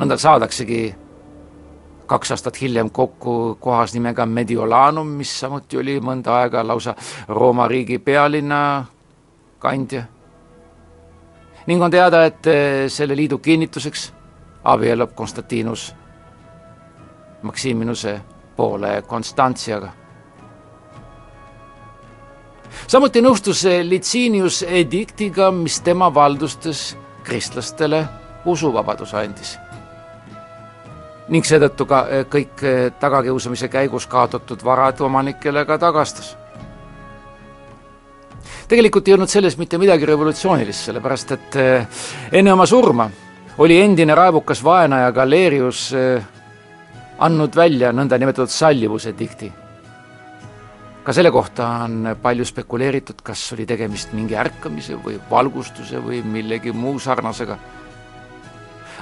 nõnda 0.00 0.16
saadaksegi 0.16 0.80
kaks 2.10 2.32
aastat 2.34 2.60
hiljem 2.60 2.90
kokku 2.90 3.56
kohas 3.60 3.94
nimega 3.94 4.26
Mediolanum, 4.26 5.06
mis 5.20 5.30
samuti 5.40 5.78
oli 5.78 6.00
mõnda 6.02 6.40
aega 6.40 6.64
lausa 6.66 6.94
Rooma 7.28 7.68
riigi 7.70 7.98
pealinna 7.98 8.86
kandja. 9.58 10.02
ning 11.66 11.82
on 11.82 11.90
teada, 11.90 12.24
et 12.24 12.46
selle 12.88 13.16
liidu 13.16 13.38
kinnituseks 13.38 14.12
abiellub 14.64 15.14
Konstantinus 15.14 15.94
Maximinuse 17.42 18.20
poole 18.56 19.02
Konstantsiaga 19.06 19.92
samuti 22.86 23.22
nõustus 23.22 23.64
Licinius 23.86 24.62
ediktiga, 24.62 25.50
mis 25.50 25.80
tema 25.80 26.14
valdustes 26.14 26.96
kristlastele 27.24 28.04
usuvabaduse 28.44 29.16
andis. 29.16 29.58
Ning 31.30 31.46
seetõttu 31.46 31.86
ka 31.86 32.02
eh, 32.10 32.24
kõik 32.30 32.62
eh, 32.66 32.82
tagakiusamise 33.00 33.70
käigus 33.70 34.06
kaotatud 34.10 34.62
varad 34.64 35.00
omanikele 35.00 35.64
ka 35.66 35.78
tagastas. 35.78 36.36
tegelikult 38.70 39.08
ei 39.08 39.14
olnud 39.14 39.30
selles 39.30 39.56
mitte 39.58 39.78
midagi 39.78 40.06
revolutsioonilist, 40.06 40.90
sellepärast 40.90 41.32
et 41.32 41.56
eh, 41.56 42.04
enne 42.32 42.52
oma 42.52 42.66
surma 42.66 43.08
oli 43.58 43.80
endine 43.80 44.14
raevukas 44.14 44.62
vaenaja 44.64 45.10
Galerius 45.12 45.90
andnud 47.18 47.56
välja 47.56 47.90
nõndanimetatud 47.92 48.50
sallivuse 48.50 49.12
dikti 49.18 49.50
ka 51.04 51.14
selle 51.16 51.30
kohta 51.34 51.66
on 51.84 52.14
palju 52.22 52.44
spekuleeritud, 52.46 53.22
kas 53.24 53.42
oli 53.56 53.66
tegemist 53.66 54.12
mingi 54.14 54.36
ärkamise 54.38 54.98
või 55.00 55.16
valgustuse 55.30 55.98
või 56.04 56.20
millegi 56.22 56.72
muu 56.72 56.98
sarnasega. 57.02 57.56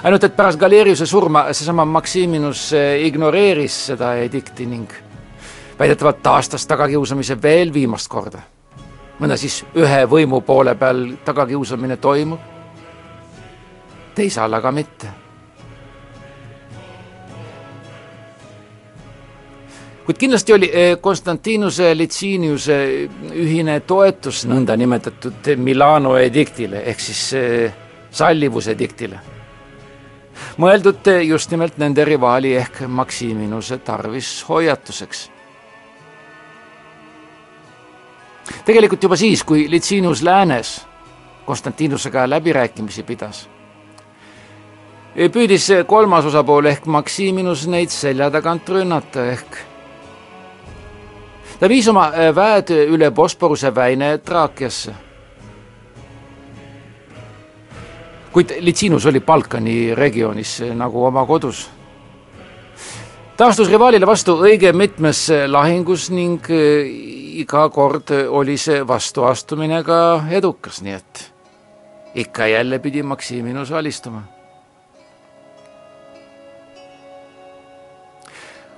Ainult 0.03 0.23
et 0.23 0.35
pärast 0.35 0.59
Galeriuse 0.59 1.05
surma 1.05 1.47
seesama 1.53 1.85
Maximinus 1.85 2.71
eh, 2.73 3.05
ignoreeris 3.07 3.85
seda 3.91 4.13
edikti 4.23 4.65
ning 4.65 4.91
väidetavalt 5.79 6.21
taastas 6.23 6.67
tagakiusamise 6.67 7.41
veel 7.41 7.73
viimast 7.73 8.07
korda. 8.07 8.41
mõnda 9.19 9.35
siis 9.37 9.63
ühe 9.75 10.05
võimu 10.07 10.41
poole 10.41 10.75
peal 10.79 11.17
tagakiusamine 11.25 11.97
toimub, 11.97 12.39
teise 14.15 14.41
all 14.41 14.53
aga 14.53 14.71
mitte 14.71 15.09
kuid 20.05 20.17
kindlasti 20.17 20.53
oli 20.53 20.69
eh, 20.73 20.97
Konstantinuse 21.01 21.91
Liciniuse 21.97 22.77
ühine 23.35 23.79
toetus 23.79 24.45
nõndanimetatud 24.49 25.51
Milano 25.57 26.15
ediktile 26.17 26.81
ehk 26.89 27.03
siis 27.03 27.33
eh, 27.37 27.75
sallivuse 28.11 28.71
ediktile. 28.71 29.19
Mõeldud 30.57 31.11
just 31.27 31.51
nimelt 31.51 31.77
nende 31.77 32.05
rivaali 32.05 32.55
ehk 32.55 32.81
Maximinuse 32.87 33.77
tarvis 33.77 34.45
hoiatuseks. 34.49 35.29
tegelikult 38.65 39.03
juba 39.03 39.15
siis, 39.15 39.43
kui 39.43 39.69
Licinius 39.71 40.21
läänes 40.23 40.85
Konstantinusega 41.45 42.29
läbirääkimisi 42.29 43.03
pidas 43.03 43.47
püüdis 45.15 45.65
kolmas 45.87 46.25
osapool 46.25 46.69
ehk 46.69 46.85
Maximinus 46.85 47.65
neid 47.67 47.89
selja 47.89 48.29
tagant 48.31 48.69
rünnata 48.69 49.25
ehk 49.33 49.57
ta 51.59 51.69
viis 51.69 51.87
oma 51.91 52.07
väed 52.35 52.71
üle 52.87 53.11
Bosporuse 53.11 53.73
väine 53.75 54.17
Traakiasse. 54.17 54.93
Kuid 58.33 58.51
Litsinus 58.59 59.05
oli 59.05 59.19
Balkani 59.19 59.95
regioonis 59.95 60.59
nagu 60.75 61.05
oma 61.05 61.25
kodus. 61.25 61.69
ta 63.37 63.47
astus 63.47 63.69
rivaalile 63.69 64.05
vastu 64.05 64.35
õige 64.43 64.73
mitmes 64.73 65.29
lahingus 65.47 66.09
ning 66.11 66.49
iga 67.39 67.69
kord 67.69 68.11
oli 68.29 68.57
see 68.57 68.87
vastuastumine 68.87 69.83
ka 69.83 70.25
edukas, 70.29 70.81
nii 70.81 70.93
et 70.93 71.31
ikka 72.15 72.47
jälle 72.47 72.79
pidi 72.79 73.03
Maximinus 73.03 73.71
alistuma 73.71 74.23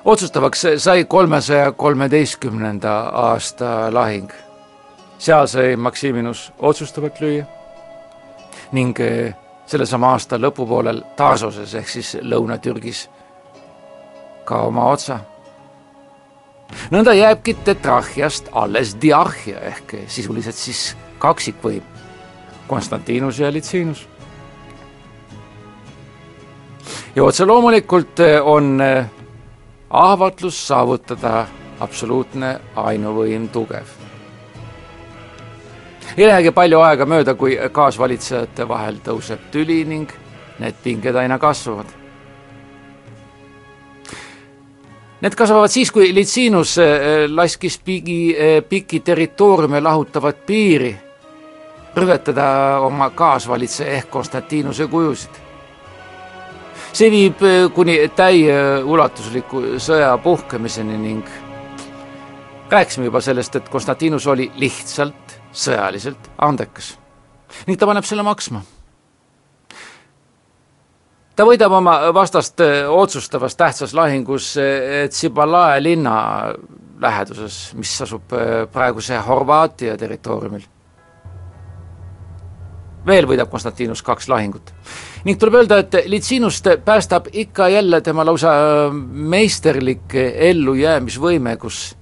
otsustavaks 0.06 0.66
sai 0.78 1.06
kolmesaja 1.06 1.72
kolmeteistkümnenda 1.72 3.00
aasta 3.00 3.94
lahing. 3.94 4.32
seal 5.18 5.48
sai 5.48 5.76
Maximinus 5.76 6.54
otsustavalt 6.60 7.20
lüüa 7.22 7.61
ning 8.72 9.00
eh, 9.00 9.34
sellesama 9.66 10.12
aasta 10.16 10.40
lõpupoolel 10.40 11.04
Tarsoses 11.16 11.76
ehk 11.76 11.90
siis 11.90 12.16
Lõuna-Türgis 12.22 13.08
ka 14.46 14.62
oma 14.68 14.90
otsa. 14.92 15.20
nõnda 16.92 17.14
jääbki 17.14 17.54
tetrarhiast 17.54 18.50
alles 18.52 18.96
diarhia 19.02 19.60
ehk 19.60 19.96
sisuliselt 20.08 20.56
siis 20.56 20.98
kaksikvõim, 21.20 21.84
Konstantinus 22.68 23.40
ja 23.40 23.52
Litsinus. 23.54 24.08
ja 27.16 27.24
otse 27.24 27.46
loomulikult 27.46 28.20
eh, 28.20 28.42
on 28.42 28.82
eh, 28.82 29.06
ahvatlus 29.90 30.68
saavutada 30.68 31.48
absoluutne 31.80 32.60
ainuvõim 32.76 33.50
tugev. 33.50 34.01
Ei 36.18 36.28
lähegi 36.28 36.52
palju 36.52 36.80
aega 36.80 37.06
mööda, 37.06 37.36
kui 37.36 37.58
kaasvalitsejate 37.72 38.68
vahel 38.68 39.00
tõuseb 39.06 39.50
tüli 39.52 39.82
ning 39.88 40.12
need 40.60 40.78
pinged 40.84 41.16
aina 41.16 41.40
kasvavad. 41.42 41.98
Need 45.22 45.38
kasvavad 45.38 45.70
siis, 45.70 45.92
kui 45.94 46.10
Litsinus 46.14 46.78
eh, 46.82 47.28
laskis 47.30 47.78
pigi, 47.86 48.34
eh, 48.34 48.58
pikki 48.66 49.00
territooriume 49.06 49.82
lahutavat 49.82 50.46
piiri 50.46 50.96
rüvetada 51.96 52.80
oma 52.82 53.10
kaasvalitseja 53.10 54.00
ehk 54.00 54.10
Konstantinuse 54.10 54.88
kujusid 54.88 55.42
see 56.92 57.08
viib 57.12 57.40
kuni 57.76 57.96
täieulatusliku 58.16 59.62
sõja 59.80 60.12
puhkemiseni 60.24 60.98
ning 61.00 61.28
rääkisime 62.72 63.08
juba 63.08 63.22
sellest, 63.22 63.56
et 63.56 63.70
Konstantinus 63.70 64.28
oli 64.28 64.52
lihtsalt 64.56 65.21
sõjaliselt 65.52 66.32
andekas 66.42 66.96
ning 67.68 67.80
ta 67.80 67.88
paneb 67.90 68.08
selle 68.08 68.24
maksma. 68.24 68.62
ta 71.36 71.48
võidab 71.48 71.74
oma 71.80 71.96
vastast 72.16 72.62
äh, 72.64 72.90
otsustavas 72.90 73.56
tähtsas 73.56 73.94
lahingus 73.94 74.54
äh, 74.58 75.08
Tsibalae 75.10 75.84
linna 75.84 76.16
läheduses, 77.02 77.74
mis 77.74 77.96
asub 78.02 78.34
praeguse 78.72 79.18
Horvaatia 79.18 79.98
territooriumil. 79.98 80.68
veel 83.06 83.28
võidab 83.28 83.50
Konstantinus 83.50 84.04
kaks 84.06 84.30
lahingut 84.30 84.74
ning 85.26 85.40
tuleb 85.40 85.62
öelda, 85.62 85.82
et 85.82 85.96
Litsinust 86.06 86.68
päästab 86.86 87.28
ikka 87.32 87.70
jälle 87.70 88.02
tema 88.02 88.26
lausa 88.26 88.52
meisterlik 89.12 90.16
ellujäämisvõime, 90.16 91.58
kus 91.58 91.96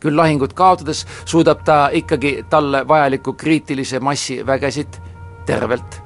küll 0.00 0.16
lahingut 0.16 0.52
kaotades 0.56 1.04
suudab 1.24 1.64
ta 1.64 1.88
ikkagi 1.92 2.44
talle 2.50 2.84
vajaliku 2.88 3.32
kriitilise 3.32 4.00
massi 4.00 4.40
vägesid 4.46 5.00
tervelt 5.46 6.02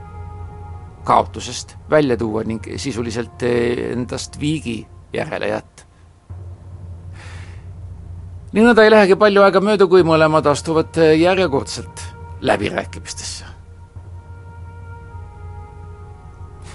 kaotusest 1.04 1.76
välja 1.90 2.16
tuua 2.16 2.44
ning 2.44 2.64
sisuliselt 2.76 3.42
endast 3.42 4.40
viigi 4.40 4.86
järele 5.12 5.48
jätta. 5.48 5.86
nii 8.52 8.64
nõnda 8.66 8.82
ei 8.82 8.90
lähegi 8.90 9.16
palju 9.16 9.42
aega 9.42 9.60
mööda, 9.62 9.86
kui 9.86 10.02
mõlemad 10.02 10.46
astuvad 10.50 10.96
järjekordselt 11.18 12.02
läbirääkimistesse 12.40 13.44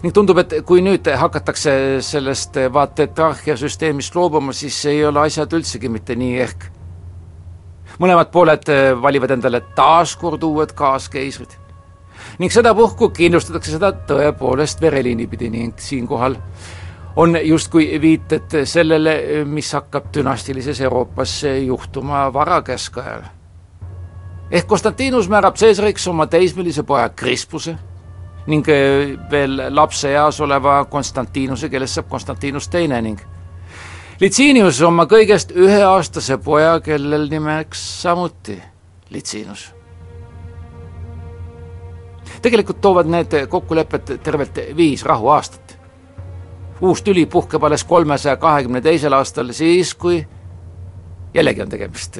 ning 0.03 0.13
tundub, 0.13 0.37
et 0.37 0.53
kui 0.65 0.83
nüüd 0.85 1.07
hakatakse 1.17 2.01
sellest 2.05 2.57
vaata 2.73 3.07
etarhia 3.07 3.55
süsteemist 3.57 4.15
loobuma, 4.15 4.53
siis 4.53 4.77
ei 4.85 5.05
ole 5.05 5.23
asjad 5.25 5.53
üldsegi 5.57 5.89
mitte 5.89 6.15
nii 6.15 6.41
ehk 6.45 6.67
mõlemad 7.99 8.31
pooled 8.31 8.71
valivad 9.01 9.31
endale 9.31 9.61
taas 9.75 10.15
kord 10.15 10.43
uued 10.43 10.71
kaaskeisrid. 10.75 11.57
ning 12.39 12.51
sedapuhku 12.51 13.09
kindlustatakse 13.09 13.71
seda 13.71 13.91
tõepoolest 13.91 14.81
vereliini 14.81 15.27
pidi 15.27 15.49
ning 15.49 15.79
siinkohal 15.79 16.35
on 17.15 17.37
justkui 17.43 18.01
viited 18.01 18.65
sellele, 18.67 19.43
mis 19.45 19.73
hakkab 19.73 20.05
dünastilises 20.13 20.81
Euroopas 20.81 21.43
juhtuma 21.65 22.33
varakeskajal. 22.33 23.21
ehk 24.51 24.67
Konstantinus 24.67 25.29
määrab 25.29 25.55
Caesariks 25.55 26.07
oma 26.07 26.27
teismelise 26.27 26.83
poja 26.83 27.09
Krispuse 27.09 27.77
ning 28.47 28.67
eh, 28.69 29.17
veel 29.31 29.57
lapseeas 29.75 30.41
oleva 30.41 30.85
Konstantinuse, 30.85 31.69
kellest 31.69 31.93
saab 31.93 32.09
Konstantinus 32.09 32.67
teine 32.67 33.01
ning 33.01 33.21
Litsinius 34.15 34.77
oma 34.87 35.03
kõigest 35.11 35.49
üheaastase 35.51 36.37
poja, 36.39 36.77
kellel 36.79 37.27
nimeks 37.27 37.81
samuti 38.01 38.55
Litsinus. 39.11 39.73
tegelikult 42.41 42.79
toovad 42.81 43.09
need 43.09 43.33
kokkulepped 43.49 44.13
tervelt 44.23 44.59
viis 44.77 45.03
rahuaastat. 45.03 45.77
uus 46.81 47.01
tüli 47.01 47.25
puhkeb 47.25 47.63
alles 47.63 47.83
kolmesaja 47.83 48.37
kahekümne 48.37 48.81
teisel 48.81 49.13
aastal, 49.13 49.51
siis 49.51 49.93
kui 49.93 50.25
jällegi 51.33 51.61
on 51.61 51.69
tegemist 51.69 52.19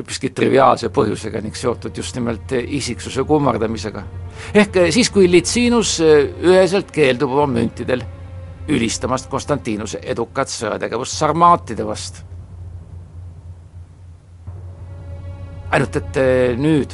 üpriski 0.00 0.30
triviaalse 0.30 0.88
põhjusega 0.88 1.40
ning 1.40 1.56
seotud 1.56 1.96
just 1.96 2.14
nimelt 2.14 2.52
isiksuse 2.52 3.24
kummardamisega. 3.24 4.02
ehk 4.54 4.76
siis, 4.90 5.10
kui 5.10 5.30
Litsinus 5.30 6.00
üheselt 6.42 6.90
keeldub 6.92 7.30
oma 7.30 7.46
müntidel 7.46 8.04
ülistamast 8.68 9.30
Konstantinuse 9.30 9.98
edukat 10.02 10.48
sõjategevust 10.48 11.18
sarmaatide 11.18 11.86
vastu. 11.86 12.28
ainult 15.72 15.96
et 15.96 16.16
eh, 16.16 16.56
nüüd 16.58 16.92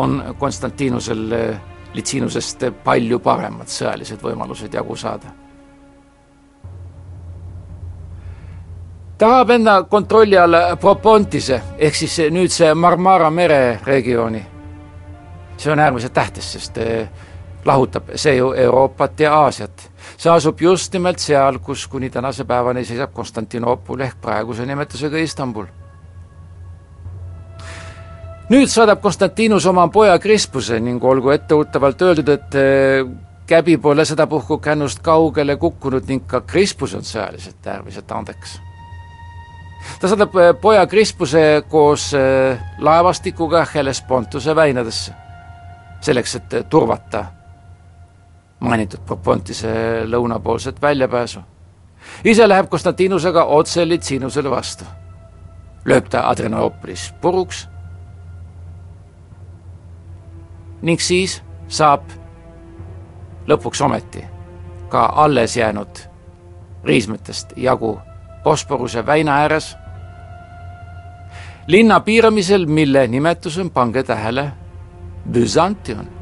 on 0.00 0.34
Konstantinusel 0.38 1.32
eh, 1.32 1.56
Litsinusest 1.96 2.64
palju 2.84 3.18
paremad 3.24 3.68
sõjalised 3.68 4.22
võimalused 4.22 4.74
jagu 4.74 4.96
saada. 4.96 5.32
tahab 9.18 9.50
enda 9.50 9.82
kontrolli 9.82 10.36
alla 10.36 10.76
Propontise 10.76 11.62
ehk 11.78 11.94
siis 11.94 12.18
nüüdse 12.30 12.74
Marmara 12.74 13.30
mere 13.30 13.80
regiooni. 13.84 14.46
see 15.56 15.72
on 15.72 15.78
äärmiselt 15.78 16.12
tähtis, 16.12 16.52
sest 16.52 16.78
eh, 16.78 17.08
lahutab 17.64 18.10
see 18.14 18.36
ju 18.36 18.52
Euroopat 18.52 19.20
ja 19.20 19.34
Aasiat 19.34 19.90
see 20.16 20.32
asub 20.32 20.60
just 20.60 20.92
nimelt 20.96 21.20
seal, 21.20 21.58
kus 21.58 21.86
kuni 21.88 22.10
tänase 22.10 22.44
päevani 22.44 22.84
seisab 22.84 23.12
Konstantinoopol 23.12 24.00
ehk 24.06 24.20
praeguse 24.22 24.66
nimetusega 24.66 25.18
Istanbul. 25.20 25.66
nüüd 28.48 28.70
saadab 28.70 29.00
Konstantinus 29.02 29.66
oma 29.66 29.88
poja 29.88 30.18
Krispuse 30.18 30.80
ning 30.80 31.04
olgu 31.04 31.32
etteruttavalt 31.34 32.02
öeldud, 32.02 32.28
et 32.28 32.54
eh, 32.54 33.06
käbi 33.46 33.76
pole 33.76 34.04
sedapuhku 34.04 34.58
kännust 34.58 35.02
kaugele 35.02 35.56
kukkunud 35.56 36.06
ning 36.08 36.26
ka 36.26 36.40
Krispus 36.40 36.94
on 36.94 37.02
sõjaliselt 37.04 37.66
äärmiselt 37.66 38.12
andekas. 38.12 38.60
ta 40.00 40.08
saadab 40.08 40.36
eh, 40.36 40.54
poja 40.60 40.86
Krispuse 40.86 41.62
koos 41.68 42.14
eh, 42.14 42.58
laevastikuga 42.78 43.66
Hellespontuse 43.74 44.56
väinadesse, 44.56 45.12
selleks 46.00 46.34
et 46.34 46.62
turvata 46.70 47.24
mainitud 48.60 49.00
Propontise 49.06 50.04
lõunapoolset 50.04 50.82
väljapääsu. 50.82 51.40
ise 52.24 52.48
läheb 52.48 52.68
Konstantinusega 52.68 53.44
otse 53.44 53.88
Litsinusele 53.88 54.50
vastu. 54.50 54.84
lööb 55.84 56.08
ta 56.08 56.28
Adrenoopolis 56.28 57.14
puruks 57.20 57.68
ning 60.82 61.00
siis 61.00 61.42
saab 61.68 62.02
lõpuks 63.46 63.84
ometi 63.84 64.24
ka 64.88 65.04
alles 65.14 65.56
jäänud 65.56 65.98
riismetest 66.84 67.52
jagu 67.56 67.98
Bosporuse 68.44 69.06
väina 69.06 69.34
ääres, 69.34 69.76
linna 71.66 72.00
piiramisel, 72.00 72.66
mille 72.66 73.06
nimetus 73.06 73.58
on, 73.58 73.70
pange 73.70 74.02
tähele, 74.02 74.52
Byzantion 75.32 76.15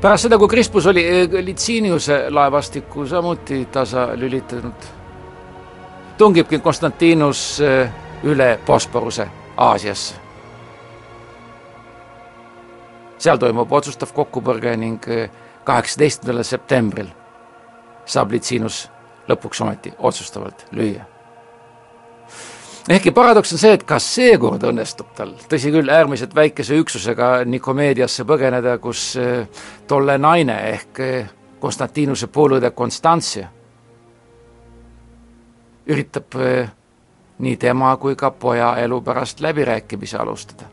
pärast 0.00 0.22
seda, 0.22 0.38
kui 0.38 0.48
Crispus 0.48 0.86
oli 0.86 1.04
eh, 1.06 1.28
Litsiniuse 1.44 2.30
laevastikku 2.30 3.06
samuti 3.06 3.64
tasa 3.72 4.08
lülitanud, 4.14 4.88
tungibki 6.18 6.58
Konstantinus 6.58 7.60
eh, 7.60 7.90
üle 8.24 8.58
Bosporuse 8.66 9.28
Aasiasse. 9.56 10.14
seal 13.20 13.36
toimub 13.36 13.72
otsustav 13.72 14.14
kokkupõrge 14.16 14.72
ning 14.80 15.08
eh, 15.12 15.30
kaheksateistkümnendal 15.64 16.44
septembril 16.44 17.10
saab 18.08 18.32
Litsinus 18.32 18.86
lõpuks 19.28 19.60
ometi 19.60 19.92
otsustavalt 19.98 20.64
lüüa 20.72 21.04
ehkki 22.88 23.10
paradoks 23.10 23.52
on 23.52 23.58
see, 23.58 23.72
et 23.76 23.84
kas 23.84 24.06
seekord 24.14 24.64
õnnestub 24.70 25.12
tal, 25.16 25.34
tõsi 25.50 25.72
küll, 25.74 25.90
äärmiselt 25.92 26.34
väikese 26.34 26.78
üksusega 26.80 27.44
Nikomeediasse 27.44 28.24
põgeneda, 28.24 28.78
kus 28.78 29.14
eh, 29.20 29.46
tolle 29.86 30.18
naine 30.18 30.58
ehk 30.72 31.00
eh, 31.04 31.30
Konstantinuse 31.60 32.30
poolõde 32.32 32.70
Konstantsia 32.72 33.50
üritab 35.90 36.36
eh, 36.40 36.68
nii 37.40 37.56
tema 37.56 37.94
kui 37.96 38.16
ka 38.16 38.30
poja 38.30 38.74
elu 38.82 39.00
pärast 39.00 39.40
läbirääkimisi 39.40 40.16
alustada. 40.16 40.64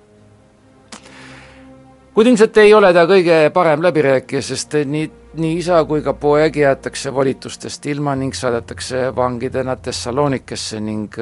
kuid 2.13 2.27
ilmselt 2.27 2.57
ei 2.57 2.73
ole 2.73 2.93
ta 2.93 3.05
kõige 3.05 3.49
parem 3.53 3.83
läbirääkija, 3.83 4.41
sest 4.41 4.73
nii, 4.85 5.11
nii 5.37 5.57
isa 5.57 5.83
kui 5.85 6.01
ka 6.01 6.13
poeg 6.13 6.55
jäetakse 6.57 7.13
volitustest 7.13 7.85
ilma 7.85 8.15
ning 8.15 8.33
saadetakse 8.33 9.15
vangidena 9.15 9.75
Thessalonikesse 9.75 10.79
ning 10.79 11.13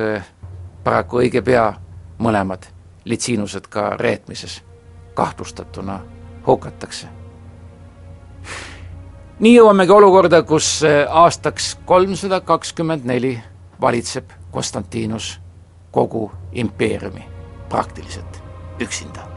paraku 0.85 1.19
õige 1.23 1.41
pea 1.41 1.65
mõlemad 2.21 2.69
litsiinused 3.05 3.67
ka 3.69 3.89
reetmises 3.97 4.61
kahtlustatuna 5.17 5.99
hukatakse. 6.47 7.07
nii 9.39 9.55
jõuamegi 9.55 9.91
olukorda, 9.91 10.43
kus 10.43 10.81
aastaks 11.09 11.75
kolmsada 11.85 12.39
kakskümmend 12.41 13.05
neli 13.05 13.41
valitseb 13.81 14.29
Konstantinus 14.51 15.39
kogu 15.91 16.31
impeeriumi 16.53 17.25
praktiliselt 17.69 18.43
üksinda 18.79 19.34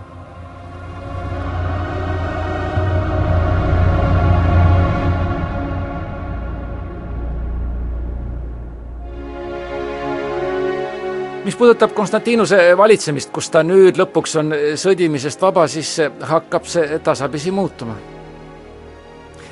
mis 11.48 11.56
puudutab 11.56 11.94
Konstantinuse 11.96 12.76
valitsemist, 12.76 13.30
kus 13.32 13.46
ta 13.48 13.62
nüüd 13.64 13.96
lõpuks 13.96 14.34
on 14.36 14.50
sõdimisest 14.76 15.40
vaba, 15.40 15.62
siis 15.64 15.94
hakkab 16.28 16.66
see 16.68 16.98
tasapisi 17.00 17.50
muutuma. 17.50 17.94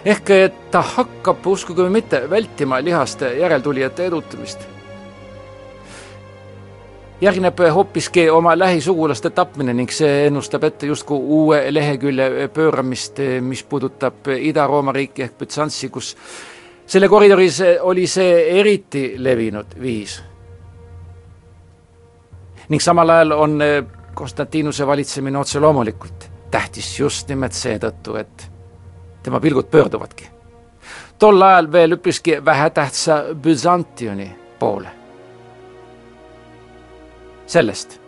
ehk 0.05 0.33
ta 0.71 0.83
hakkab, 0.83 1.47
uskuge 1.47 1.87
või 1.87 1.95
mitte, 1.95 2.21
vältima 2.31 2.83
lihaste 2.85 3.33
järeltulijate 3.39 4.07
edutamist. 4.07 4.67
järgneb 7.21 7.65
hoopiski 7.73 8.29
oma 8.31 8.59
lähisugulaste 8.59 9.31
tapmine 9.31 9.73
ning 9.73 9.91
see 9.91 10.27
ennustab 10.27 10.65
ette 10.65 10.87
justkui 10.87 11.17
uue 11.19 11.65
lehekülje 11.75 12.49
pööramist, 12.49 13.25
mis 13.41 13.63
puudutab 13.63 14.29
Ida-Rooma 14.37 14.93
riiki 14.93 15.23
ehk 15.23 15.39
Bütsantsi, 15.39 15.89
kus 15.89 16.17
selle 16.87 17.09
koridoris 17.09 17.63
oli 17.81 18.07
see 18.07 18.59
eriti 18.61 19.15
levinud 19.17 19.81
viis 19.81 20.21
ning 22.69 22.83
samal 22.83 23.11
ajal 23.11 23.33
on 23.33 23.63
eh, 23.63 23.85
Konstantinuse 24.15 24.87
valitsemine 24.87 25.39
otse 25.39 25.61
loomulikult 25.61 26.31
tähtis 26.51 26.99
just 27.01 27.29
nimelt 27.29 27.53
seetõttu, 27.53 28.17
et 28.17 28.51
tema 29.23 29.41
pilgud 29.41 29.69
pöörduvadki 29.71 30.37
tol 31.19 31.43
ajal 31.43 31.73
veel 31.73 31.93
üpriski 31.93 32.45
vähetähtsa 32.45 33.25
Byzantioni 33.43 34.37
poole. 34.59 34.89
sellest 37.47 38.01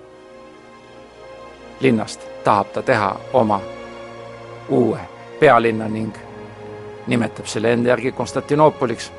linnast 1.81 2.21
tahab 2.45 2.73
ta 2.73 2.83
teha 2.83 3.21
oma 3.33 3.61
uue 4.69 4.99
pealinna 5.41 5.89
ning 5.89 6.17
nimetab 7.07 7.47
selle 7.47 7.73
enda 7.73 7.89
järgi 7.89 8.13
Konstantinoopoliks 8.13 9.13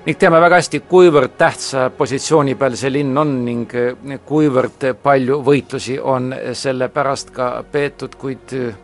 ning 0.00 0.16
teame 0.16 0.38
väga 0.40 0.56
hästi, 0.56 0.78
kuivõrd 0.88 1.34
tähtsa 1.36 1.90
positsiooni 1.92 2.54
peal 2.56 2.76
see 2.78 2.88
linn 2.92 3.18
on 3.20 3.32
ning 3.44 3.72
eh, 3.76 4.20
kuivõrd 4.26 4.86
palju 5.02 5.40
võitlusi 5.44 5.98
on 6.00 6.30
selle 6.56 6.88
pärast 6.88 7.34
ka 7.36 7.50
peetud, 7.72 8.14
kuid 8.16 8.54
eh, 8.56 8.78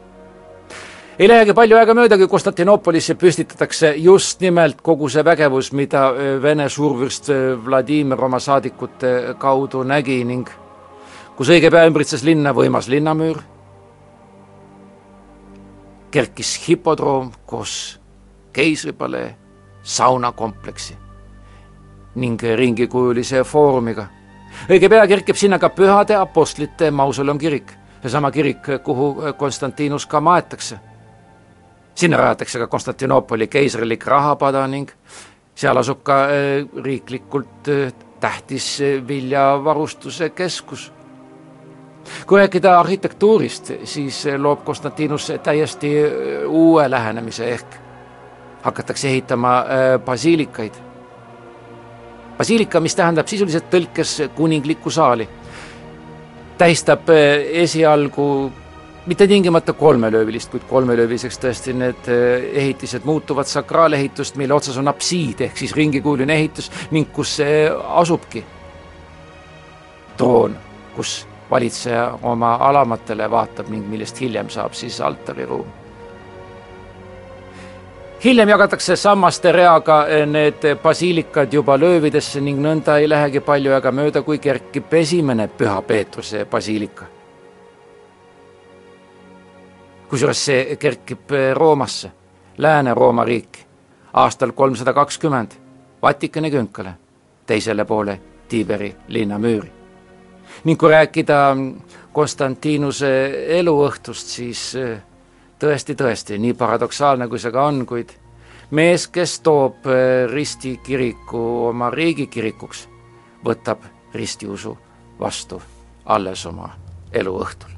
ei 1.17 1.29
lähegi 1.29 1.55
palju 1.57 1.79
aega 1.79 1.95
mööda, 1.97 2.19
kui 2.21 2.29
Konstantinoopolisse 2.29 3.17
püstitatakse 3.17 3.95
just 3.97 4.45
nimelt 4.45 4.83
kogu 4.85 5.09
see 5.09 5.25
vägevus, 5.25 5.71
mida 5.73 6.11
eh, 6.12 6.35
Vene 6.43 6.69
suurvürst 6.69 7.33
Vladimir 7.64 8.21
oma 8.29 8.41
saadikute 8.43 9.39
kaudu 9.41 9.87
nägi 9.89 10.19
ning 10.29 10.53
kus 11.39 11.49
õige 11.53 11.73
pea 11.73 11.87
ümbritses 11.89 12.27
linna 12.29 12.53
võimas 12.57 12.91
linnamüür, 12.93 13.41
kerkis 16.12 16.53
hipodroom 16.69 17.33
koos 17.49 17.97
keisripalee 18.53 19.33
saunakompleksi 19.83 21.05
ning 22.17 22.43
ringikujulise 22.43 23.45
foorumiga. 23.45 24.07
õige 24.71 24.89
pea 24.89 25.07
kerkib 25.07 25.37
sinna 25.37 25.59
ka 25.59 25.69
pühade 25.69 26.17
apostlite 26.17 26.91
mausoleum 26.91 27.39
kirik, 27.39 27.73
seesama 28.03 28.31
kirik, 28.31 28.67
kuhu 28.83 29.33
Konstantinus 29.37 30.07
ka 30.07 30.21
maetakse. 30.21 30.79
sinna 31.95 32.17
rajatakse 32.17 32.59
ka 32.59 32.67
Konstantinoopoli 32.67 33.49
keisrilik 33.49 34.07
rahapada 34.07 34.67
ning 34.67 34.91
seal 35.55 35.77
asub 35.77 36.03
ka 36.03 36.27
riiklikult 36.83 37.69
tähtis 38.21 38.83
viljavarustuse 39.09 40.31
keskus. 40.31 40.93
kui 42.27 42.39
rääkida 42.39 42.81
arhitektuurist, 42.81 43.73
siis 43.85 44.25
loob 44.39 44.64
Konstantinus 44.64 45.33
täiesti 45.43 45.93
uue 46.47 46.91
lähenemise, 46.91 47.51
ehk 47.51 47.67
hakatakse 48.62 49.09
ehitama 49.09 49.64
basiilikaid. 50.05 50.86
Basiilika, 52.39 52.80
mis 52.80 52.95
tähendab 52.95 53.28
sisuliselt 53.28 53.70
tõlkes 53.72 54.18
kuninglikku 54.34 54.91
saali, 54.91 55.28
tähistab 56.59 57.11
esialgu 57.64 58.26
mitte 59.07 59.26
tingimata 59.26 59.72
kolmelöövilist, 59.72 60.51
kuid 60.51 60.66
kolmelööviliseks 60.68 61.39
tõesti 61.39 61.74
need 61.76 62.09
ehitised 62.53 63.05
muutuvad 63.05 63.47
sakraalehitust, 63.47 64.37
mille 64.37 64.55
otsas 64.55 64.78
on 64.82 64.89
apsiid 64.89 65.41
ehk 65.47 65.57
siis 65.57 65.74
ringikujuline 65.76 66.34
ehitus 66.34 66.70
ning 66.91 67.12
kus 67.14 67.39
asubki 68.03 68.45
troon, 70.16 70.57
kus 70.97 71.26
valitseja 71.51 72.18
oma 72.22 72.55
alamatele 72.55 73.30
vaatab 73.30 73.68
ning 73.70 73.87
millest 73.89 74.20
hiljem 74.20 74.51
saab 74.51 74.74
siis 74.74 75.01
altariruum. 75.01 75.86
Hiljem 78.25 78.49
jagatakse 78.49 78.97
sammaste 78.97 79.53
reaga 79.53 80.05
need 80.27 80.64
basiilikad 80.83 81.53
juba 81.53 81.77
löövidesse 81.79 82.41
ning 82.41 82.61
nõnda 82.61 82.99
ei 82.99 83.09
lähegi 83.09 83.41
palju 83.41 83.73
aega 83.73 83.93
mööda, 83.93 84.23
kui 84.23 84.39
kerkib 84.39 84.95
esimene 84.95 85.49
Püha 85.49 85.83
Peetruse 85.83 86.45
basiilika 86.45 87.17
kusjuures 90.09 90.45
see 90.45 90.77
kerkib 90.77 91.31
Roomasse, 91.55 92.11
Lääne-Rooma 92.59 93.25
riiki, 93.25 93.67
aastal 94.12 94.53
kolmsada 94.53 94.93
kakskümmend 94.93 95.51
Vatikani 96.03 96.51
künkale, 96.51 96.95
teisele 97.47 97.85
poole 97.85 98.21
Tiiberi 98.49 98.97
linnamüüri. 99.09 99.73
ning 100.64 100.79
kui 100.81 100.91
rääkida 100.91 101.57
Konstantinuse 102.12 103.11
eluõhtust, 103.59 104.27
siis 104.27 104.77
tõesti, 105.59 105.94
tõesti, 105.94 106.38
nii 106.38 106.54
paradoksaalne 106.54 107.28
kui 107.28 107.38
see 107.38 107.52
ka 107.52 107.66
on, 107.66 107.84
kuid 107.86 108.12
mees, 108.70 109.07
kes 109.09 109.40
toob 109.40 109.86
ristikiriku 110.32 111.46
oma 111.70 111.90
riigikirikuks, 111.90 112.88
võtab 113.44 113.86
ristiusu 114.14 114.76
vastu 115.20 115.62
alles 116.04 116.46
oma 116.46 116.70
eluõhtul 117.12 117.76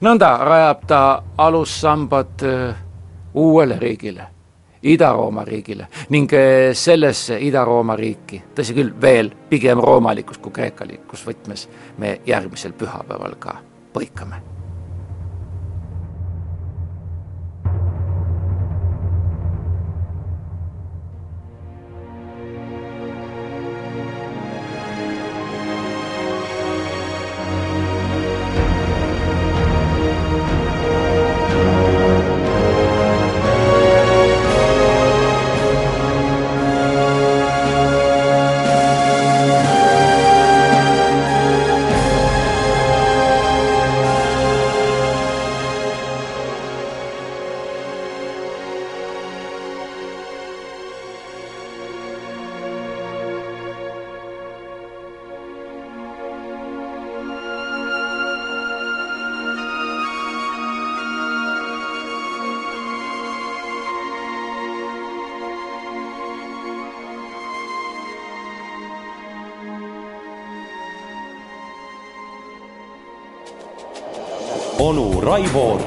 nõnda 0.00 0.32
rajab 0.44 0.82
ta 0.86 1.22
alussambad 1.38 2.44
uuele 3.34 3.78
riigile, 3.78 4.26
Ida-Rooma 4.82 5.44
riigile 5.44 5.88
ning 6.14 6.30
sellesse 6.72 7.38
Ida-Rooma 7.42 7.96
riiki, 7.98 8.42
tõsi 8.54 8.76
küll, 8.76 8.92
veel 9.00 9.32
pigem 9.50 9.82
roomalikus 9.82 10.38
kui 10.38 10.54
kreekalikus 10.54 11.26
võtmes 11.26 11.66
me 11.98 12.20
järgmisel 12.26 12.76
pühapäeval 12.78 13.34
ka 13.42 13.58
põikame 13.94 14.57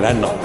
onu 0.02 0.08
Raivo 0.08 0.08
Rännakut 0.08 0.41